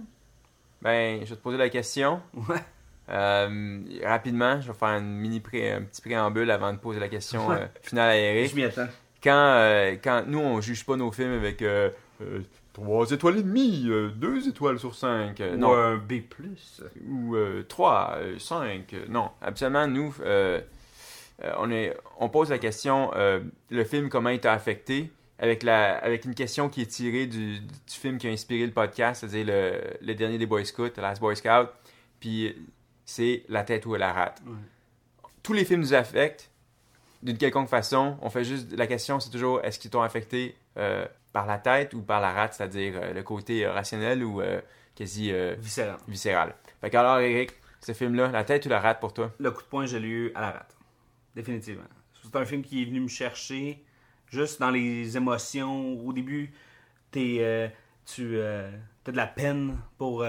Ben, 0.82 1.24
je 1.26 1.30
vais 1.30 1.36
te 1.36 1.42
poser 1.42 1.58
la 1.58 1.70
question. 1.70 2.22
Ouais. 2.34 2.64
Euh, 3.12 3.80
rapidement, 4.04 4.62
je 4.62 4.72
vais 4.72 4.78
faire 4.78 4.98
une 4.98 5.18
mini 5.18 5.40
pré- 5.40 5.72
un 5.74 5.82
petit 5.82 6.02
préambule 6.02 6.50
avant 6.50 6.72
de 6.72 6.78
poser 6.78 7.00
la 7.00 7.10
question 7.10 7.48
Ouais. 7.50 7.58
euh, 7.62 7.66
finale 7.82 8.10
à 8.12 8.18
Eric. 8.18 8.52
Je 8.52 8.56
m'y 8.56 8.64
attends. 8.64 8.88
Quand, 9.22 9.32
euh, 9.36 9.96
quand 10.04 10.24
nous, 10.28 10.40
on 10.40 10.62
juge 10.62 10.86
pas 10.86 10.96
nos 10.96 11.12
films 11.12 11.34
avec 11.34 11.62
euh, 11.62 11.90
3 12.74 13.12
étoiles 13.12 13.38
et 13.40 13.44
demie, 13.44 13.84
2 14.16 14.48
étoiles 14.48 14.80
sur 14.80 14.96
5. 14.96 15.40
Ou 15.54 15.58
non, 15.58 15.74
un 15.74 15.98
B+. 15.98 16.22
ou 17.10 17.36
3, 17.68 18.18
5. 18.40 18.96
non, 19.10 19.30
absolument, 19.42 19.88
nous, 19.88 20.16
on, 21.58 21.72
est, 21.72 21.98
on 22.20 22.30
pose 22.30 22.50
la 22.50 22.58
question, 22.60 23.12
le 23.70 23.84
film, 23.84 24.10
comment 24.10 24.30
il 24.30 24.40
t'a 24.40 24.54
affecté, 24.54 25.12
avec, 25.38 25.64
la, 25.64 25.98
avec 25.98 26.26
une 26.26 26.36
question 26.36 26.70
qui 26.70 26.82
est 26.84 26.86
tirée 26.86 27.26
du, 27.26 27.60
du 27.60 27.68
film 27.88 28.18
qui 28.18 28.28
a 28.28 28.32
inspiré 28.32 28.66
le 28.66 28.72
podcast, 28.72 29.22
c'est-à-dire 29.22 29.46
le, 29.48 29.74
le 30.06 30.14
dernier 30.16 30.38
des 30.38 30.46
Boy 30.46 30.66
Scouts, 30.66 30.90
The 30.90 31.00
Last 31.00 31.20
Boy 31.20 31.36
Scout, 31.36 31.68
puis 32.20 32.56
c'est 33.06 33.44
La 33.50 33.64
tête 33.64 33.86
ou 33.86 33.96
la 33.96 34.14
rate. 34.14 34.42
Ouais. 34.46 34.54
Tous 35.44 35.54
les 35.54 35.66
films 35.66 35.82
nous 35.82 35.94
affectent 35.94 36.52
d'une 37.24 37.38
quelconque 37.38 37.70
façon. 37.70 38.18
On 38.22 38.30
fait 38.30 38.44
juste, 38.44 38.72
la 38.74 38.88
question, 38.88 39.20
c'est 39.20 39.30
toujours, 39.30 39.64
est-ce 39.64 39.80
qu'ils 39.80 39.92
t'ont 39.92 40.02
affecté 40.02 40.56
euh, 40.78 41.06
par 41.34 41.46
la 41.46 41.58
tête 41.58 41.94
ou 41.94 42.02
par 42.02 42.22
la 42.22 42.32
rate, 42.32 42.54
c'est-à-dire 42.54 42.94
euh, 42.96 43.14
le 43.14 43.24
côté 43.24 43.66
euh, 43.66 43.72
rationnel 43.72 44.24
ou 44.24 44.42
quasi 44.96 45.32
Viscéral. 45.60 45.98
viscéral. 46.08 46.56
Fait 46.80 46.90
qu'alors, 46.90 47.20
Eric, 47.20 47.52
ce 47.80 47.94
film-là, 47.94 48.28
la 48.28 48.44
tête 48.44 48.66
ou 48.66 48.70
la 48.70 48.80
rate 48.80 49.00
pour 49.00 49.14
toi? 49.14 49.32
Le 49.40 49.52
coup 49.52 49.62
de 49.62 49.68
poing, 49.68 49.86
je 49.86 49.98
l'ai 49.98 50.08
eu 50.08 50.32
à 50.36 50.42
la 50.42 50.52
rate. 50.52 50.76
Définitivement. 51.36 51.84
C'est 52.24 52.36
un 52.36 52.46
film 52.46 52.62
qui 52.62 52.82
est 52.82 52.86
venu 52.86 53.00
me 53.02 53.08
chercher 53.08 53.84
juste 54.28 54.60
dans 54.60 54.70
les 54.70 55.18
émotions. 55.18 56.00
Au 56.06 56.14
début, 56.14 56.54
t'es, 57.10 57.72
tu 58.06 58.40
as 58.40 58.70
de 59.06 59.18
la 59.18 59.28
peine 59.28 59.78
pour, 59.98 60.24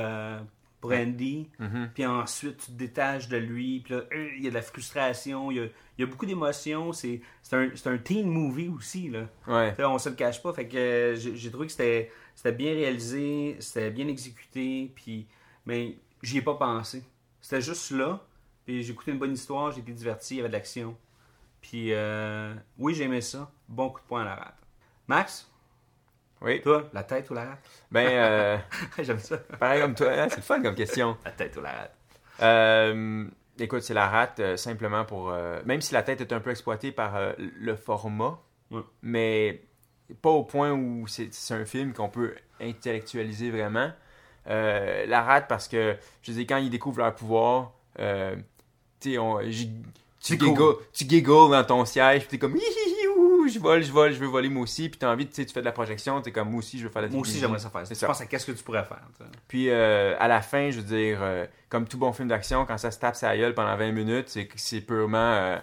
euh, 0.83 0.89
pour 0.89 0.93
Andy. 0.93 1.49
Mhm. 1.59 1.91
Puis 1.95 2.07
ensuite, 2.07 2.59
tu 2.59 2.67
te 2.67 2.73
détaches 2.73 3.29
de 3.29 3.37
lui. 3.37 3.81
Puis 3.81 3.95
là, 3.95 4.03
euh, 4.13 4.29
il 4.37 4.45
y 4.45 4.47
a 4.47 4.51
de 4.51 4.55
la 4.55 4.63
frustration. 4.63 5.51
Il 5.51 5.57
y 5.57 5.61
a, 5.61 5.65
il 5.65 6.01
y 6.01 6.03
a 6.03 6.07
beaucoup 6.07 6.27
d'émotions. 6.27 6.93
C'est, 6.93 7.21
un, 7.53 7.71
un 7.85 7.99
teen 7.99 8.27
movie 8.27 8.69
aussi. 8.69 9.09
Là. 9.09 9.29
Ouais. 9.47 9.75
On 9.85 9.99
se 9.99 10.09
le 10.09 10.15
cache 10.15 10.43
pas. 10.43 10.53
Fait 10.53 10.69
que 10.69 10.77
euh, 10.77 11.17
j'ai, 11.17 11.51
trouvé 11.51 11.67
que 11.67 11.73
c'était, 11.73 12.11
bien 12.53 12.73
réalisé, 12.73 13.57
c'était 13.61 13.91
bien 13.91 14.09
exécuté, 14.09 14.93
puis 14.95 15.27
mais 15.67 15.97
j'y 16.23 16.39
ai 16.39 16.43
pas 16.43 16.55
pensé. 16.55 17.05
C'était 17.41 17.61
juste 17.61 17.91
là, 17.91 18.25
puis 18.65 18.83
j'ai 18.83 18.93
écouté 18.93 19.13
une 19.13 19.19
bonne 19.19 19.33
histoire, 19.33 19.73
j'ai 19.73 19.81
été 19.81 19.93
diverti, 19.93 20.35
il 20.35 20.37
y 20.39 20.41
avait 20.41 20.49
de 20.49 20.55
l'action. 20.55 20.97
Puis 21.61 21.93
euh, 21.93 22.55
oui, 22.79 22.95
j'ai 22.95 23.05
aimé 23.05 23.21
ça. 23.21 23.51
Bon 23.69 23.91
coup 23.91 24.01
de 24.01 24.07
poing 24.07 24.23
à 24.23 24.25
la 24.25 24.35
rate. 24.35 24.59
Max, 25.07 25.51
Oui. 26.45 26.61
toi, 26.61 26.89
la 26.93 27.03
tête 27.05 27.31
ou 27.31 27.35
la 27.35 27.45
rate? 27.45 27.59
Ben, 27.91 28.07
euh, 28.09 28.59
J'aime 29.03 29.19
ça. 29.19 29.39
pareil 29.59 29.81
comme 29.81 29.95
toi, 29.95 30.09
hein, 30.13 30.27
c'est 30.29 30.37
le 30.39 30.43
fun 30.43 30.61
comme 30.63 30.75
question. 30.75 31.17
La 31.25 31.31
tête 31.31 31.57
ou 31.57 31.61
la 31.61 31.71
rate? 31.73 31.95
Euh, 32.43 33.25
écoute, 33.59 33.83
c'est 33.83 33.95
la 33.95 34.09
rate 34.09 34.41
euh, 34.41 34.57
simplement 34.57 35.05
pour. 35.05 35.33
même 35.65 35.81
si 35.81 35.95
la 35.95 36.03
tête 36.03 36.21
est 36.21 36.33
un 36.33 36.41
peu 36.41 36.51
exploitée 36.51 36.93
par 36.93 37.15
le 37.39 37.77
format, 37.77 38.39
mais 39.03 39.63
pas 40.21 40.31
au 40.31 40.43
point 40.45 40.73
où 40.73 41.07
c'est 41.07 41.31
un 41.55 41.65
film 41.65 41.93
qu'on 41.93 42.09
peut 42.09 42.35
intellectualiser 42.61 43.51
vraiment. 43.51 43.93
La 44.47 45.23
rate 45.23 45.47
parce 45.49 45.69
que, 45.69 45.97
je 46.23 46.33
dire, 46.33 46.47
quand 46.49 46.57
ils 46.57 46.71
découvrent 46.71 46.99
leur 46.99 47.15
pouvoir, 47.15 47.73
tu 49.01 49.19
on- 49.19 49.41
giggles, 49.43 50.75
tu 50.93 51.05
giggles 51.09 51.51
dans 51.51 51.65
ton 51.65 51.85
siège, 51.85 52.21
puis 52.23 52.29
t'es 52.31 52.39
comme, 52.39 52.57
Hi, 52.57 52.61
hi, 52.61 52.91
hi, 52.91 52.92
ouh, 53.43 53.49
je 53.49 53.59
vole, 53.59 53.83
je 53.83 53.93
vole, 53.93 54.13
je 54.13 54.19
veux 54.19 54.27
voler 54.27 54.49
moi 54.49 54.63
aussi, 54.63 54.89
puis 54.89 54.99
t'as 54.99 55.11
envie, 55.13 55.27
tu 55.27 55.35
sais, 55.35 55.45
tu 55.47 55.53
fais 55.53 55.61
de 55.61 55.65
la 55.67 55.73
projection, 55.73 56.21
t'es 56.21 56.33
comme, 56.33 56.51
moi 56.51 56.59
aussi, 56.59 56.79
je 56.79 56.85
veux 56.85 56.91
faire 56.91 57.03
de 57.03 57.07
la 57.09 57.13
Moi 57.13 57.21
aussi, 57.23 57.39
j'aimerais 57.39 57.59
ça 57.59 57.71
faire. 57.71 57.87
C'est 57.87 57.95
Je 57.95 58.01
ça. 58.01 58.07
pense 58.07 58.21
à 58.21 58.27
qu'est-ce 58.27 58.47
que 58.47 58.53
tu 58.53 58.63
pourrais 58.65 58.85
faire. 58.85 59.03
Puis 59.49 59.69
euh, 59.71 60.15
à 60.19 60.29
la 60.29 60.41
fin, 60.43 60.71
je 60.71 60.79
veux 60.81 60.87
dire, 60.97 61.19
euh, 61.23 61.47
comme 61.69 61.87
tout 61.87 61.99
bon 61.99 62.13
film 62.13 62.29
d'action, 62.29 62.65
quand 62.67 62.79
ça 62.79 62.91
se 62.91 62.99
tape 62.99 63.17
sa 63.17 63.37
gueule 63.37 63.55
pendant 63.55 63.77
20 63.77 63.93
minutes, 63.93 64.29
c'est 64.29 64.49
c'est 64.57 64.81
purement 64.81 65.19
euh, 65.19 65.59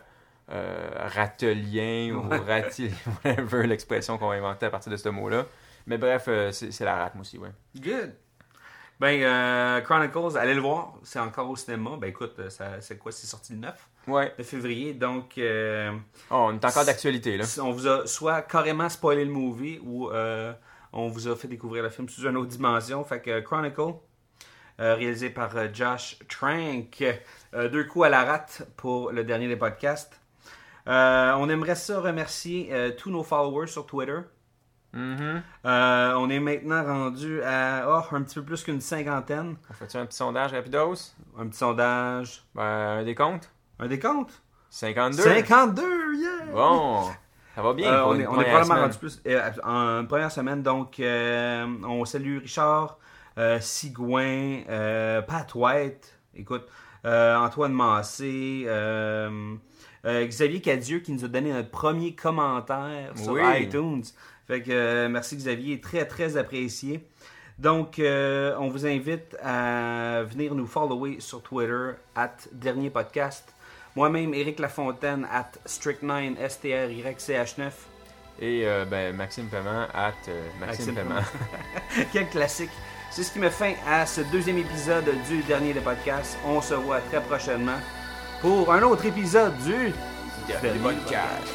euh, 0.52 0.90
ratelien 0.96 2.16
ou 2.16 2.28
Ouais. 2.28 2.38
ratil, 2.38 2.92
whatever 3.26 3.68
l'expression 3.68 4.18
qu'on 4.18 4.30
va 4.30 4.36
inventer 4.36 4.66
à 4.66 4.70
partir 4.70 4.92
de 4.92 4.98
ce 4.98 5.10
mot-là. 5.10 5.46
Mais 5.88 5.98
bref, 5.98 6.26
euh, 6.28 6.52
c'est 6.52 6.72
c'est 6.72 6.86
la 6.86 6.96
rate, 6.96 7.16
moi 7.16 7.22
aussi, 7.22 7.38
ouais. 7.38 7.50
Good. 7.76 8.14
Ben, 9.00 9.22
euh, 9.22 9.80
Chronicles, 9.82 10.38
allez 10.38 10.54
le 10.54 10.60
voir. 10.60 10.96
C'est 11.04 11.20
encore 11.20 11.50
au 11.50 11.56
cinéma. 11.56 11.92
Ben, 12.00 12.08
écoute, 12.10 12.34
euh, 12.40 12.50
ça- 12.50 12.82
c'est 12.82 12.98
quoi? 12.98 13.14
C'est 13.14 13.28
sorti 13.28 13.54
le 13.54 13.60
9 13.60 13.88
Ouais. 14.10 14.34
de 14.38 14.44
février. 14.44 14.94
Donc, 14.94 15.38
euh, 15.38 15.92
Oh, 16.32 16.48
on 16.50 16.54
est 16.54 16.66
encore 16.66 16.86
d'actualité, 16.86 17.38
là. 17.38 17.46
on 17.62 17.72
vous 17.72 17.88
a 17.88 18.06
soit 18.08 18.42
carrément 18.44 18.90
spoilé 18.90 19.24
le 19.26 19.32
movie 19.32 19.80
ou 19.84 20.10
euh, 20.10 20.54
on 20.94 21.08
vous 21.08 21.28
a 21.28 21.36
fait 21.36 21.48
découvrir 21.48 21.84
le 21.84 21.90
film 21.90 22.10
sous 22.10 22.26
une 22.28 22.38
autre 22.38 22.50
dimension. 22.50 23.04
Fait 23.04 23.22
que 23.22 23.40
Chronicle, 23.42 23.94
euh, 24.80 24.96
réalisé 24.96 25.30
par 25.30 25.52
Josh 25.74 26.18
Trank. 26.28 27.04
Deux 27.54 27.84
coups 27.86 28.06
à 28.06 28.10
la 28.10 28.24
rate 28.24 28.68
pour 28.78 29.12
le 29.12 29.24
dernier 29.24 29.48
des 29.48 29.58
podcasts. 29.58 30.20
On 30.86 31.50
aimerait 31.50 31.76
ça 31.76 32.00
remercier 32.00 32.72
tous 32.98 33.12
nos 33.12 33.24
followers 33.24 33.68
sur 33.68 33.86
Twitter. 33.86 34.20
Mhm. 34.94 35.44
Euh, 35.66 36.14
on 36.16 36.30
est 36.30 36.40
maintenant 36.40 36.84
rendu 36.84 37.44
à 37.44 37.86
oh, 37.88 38.16
un 38.16 38.24
petit 38.24 38.36
peu 38.36 38.44
plus 38.44 38.64
qu'une 38.64 38.82
cinquantaine. 38.82 39.56
On 39.70 39.74
fait-tu 39.74 39.98
un 39.98 40.06
petit 40.06 40.18
sondage 40.18 40.52
rapidos? 40.52 41.14
Un 41.38 41.48
petit 41.48 41.58
sondage. 41.60 42.44
Ben, 42.56 42.64
un 43.00 43.04
décompte? 43.04 43.52
Un 43.80 43.88
décompte? 43.88 44.42
52? 44.70 45.24
52, 45.24 46.16
yeah! 46.16 46.30
Bon, 46.54 47.06
ça 47.56 47.62
va 47.62 47.74
bien 47.74 47.92
Euh, 47.92 48.02
pour 48.02 48.10
on 48.12 48.20
est, 48.20 48.28
on 48.28 48.40
est 48.42 48.46
probablement 48.46 48.82
rendu 48.82 48.98
plus 48.98 49.22
euh, 49.26 49.52
en 49.64 50.06
première 50.06 50.32
semaine. 50.32 50.62
Donc, 50.62 51.00
euh, 51.00 51.66
on 51.88 52.06
salue 52.06 52.40
Richard, 52.40 52.98
Sigouin, 53.62 54.62
Pat 55.28 55.50
White, 55.56 56.20
écoute, 56.36 56.68
Antoine 57.06 57.74
Massé, 57.74 58.68
Xavier 60.06 60.62
Cadieux 60.62 61.00
qui 61.00 61.12
nous 61.14 61.26
a 61.26 61.28
donné 61.28 61.52
notre 61.54 61.72
premier 61.72 62.14
commentaire 62.16 63.14
sur 63.18 63.34
Oui. 63.34 63.42
iTunes. 63.64 64.04
Fait 64.48 64.62
que 64.62 65.08
merci 65.08 65.38
Xavier, 65.38 65.80
très 65.80 66.06
très 66.06 66.36
apprécié. 66.38 67.08
Donc, 67.60 68.00
on 68.00 68.68
vous 68.70 68.86
invite 68.86 69.36
à 69.44 70.24
venir 70.24 70.54
nous 70.54 70.68
follower 70.68 71.20
sur 71.20 71.42
Twitter, 71.42 71.92
at 72.16 72.36
Dernier 72.52 72.90
Podcast. 72.90 73.54
Moi-même, 74.00 74.34
Éric 74.34 74.60
Lafontaine, 74.60 75.28
at 75.30 75.52
Strict9, 75.68 76.38
S-T-R-Y-C-H-9. 76.40 77.70
Et 78.40 78.66
euh, 78.66 78.86
ben, 78.86 79.14
Maxime 79.14 79.48
Paiement, 79.48 79.88
at 79.94 80.14
euh, 80.30 80.48
Maxime, 80.58 80.94
Maxime 80.94 80.96
Paiement. 80.96 82.06
Quel 82.14 82.30
classique. 82.30 82.70
C'est 83.12 83.24
ce 83.24 83.34
qui 83.34 83.40
met 83.40 83.50
fin 83.50 83.74
à 83.86 84.06
ce 84.06 84.22
deuxième 84.32 84.60
épisode 84.60 85.04
du 85.28 85.42
Dernier 85.42 85.74
des 85.74 85.82
Podcasts. 85.82 86.38
On 86.46 86.62
se 86.62 86.76
voit 86.76 87.02
très 87.02 87.20
prochainement 87.20 87.80
pour 88.40 88.72
un 88.72 88.84
autre 88.84 89.06
épisode 89.06 89.58
du 89.66 89.92
Dernier 90.48 90.80
podcast. 90.80 91.54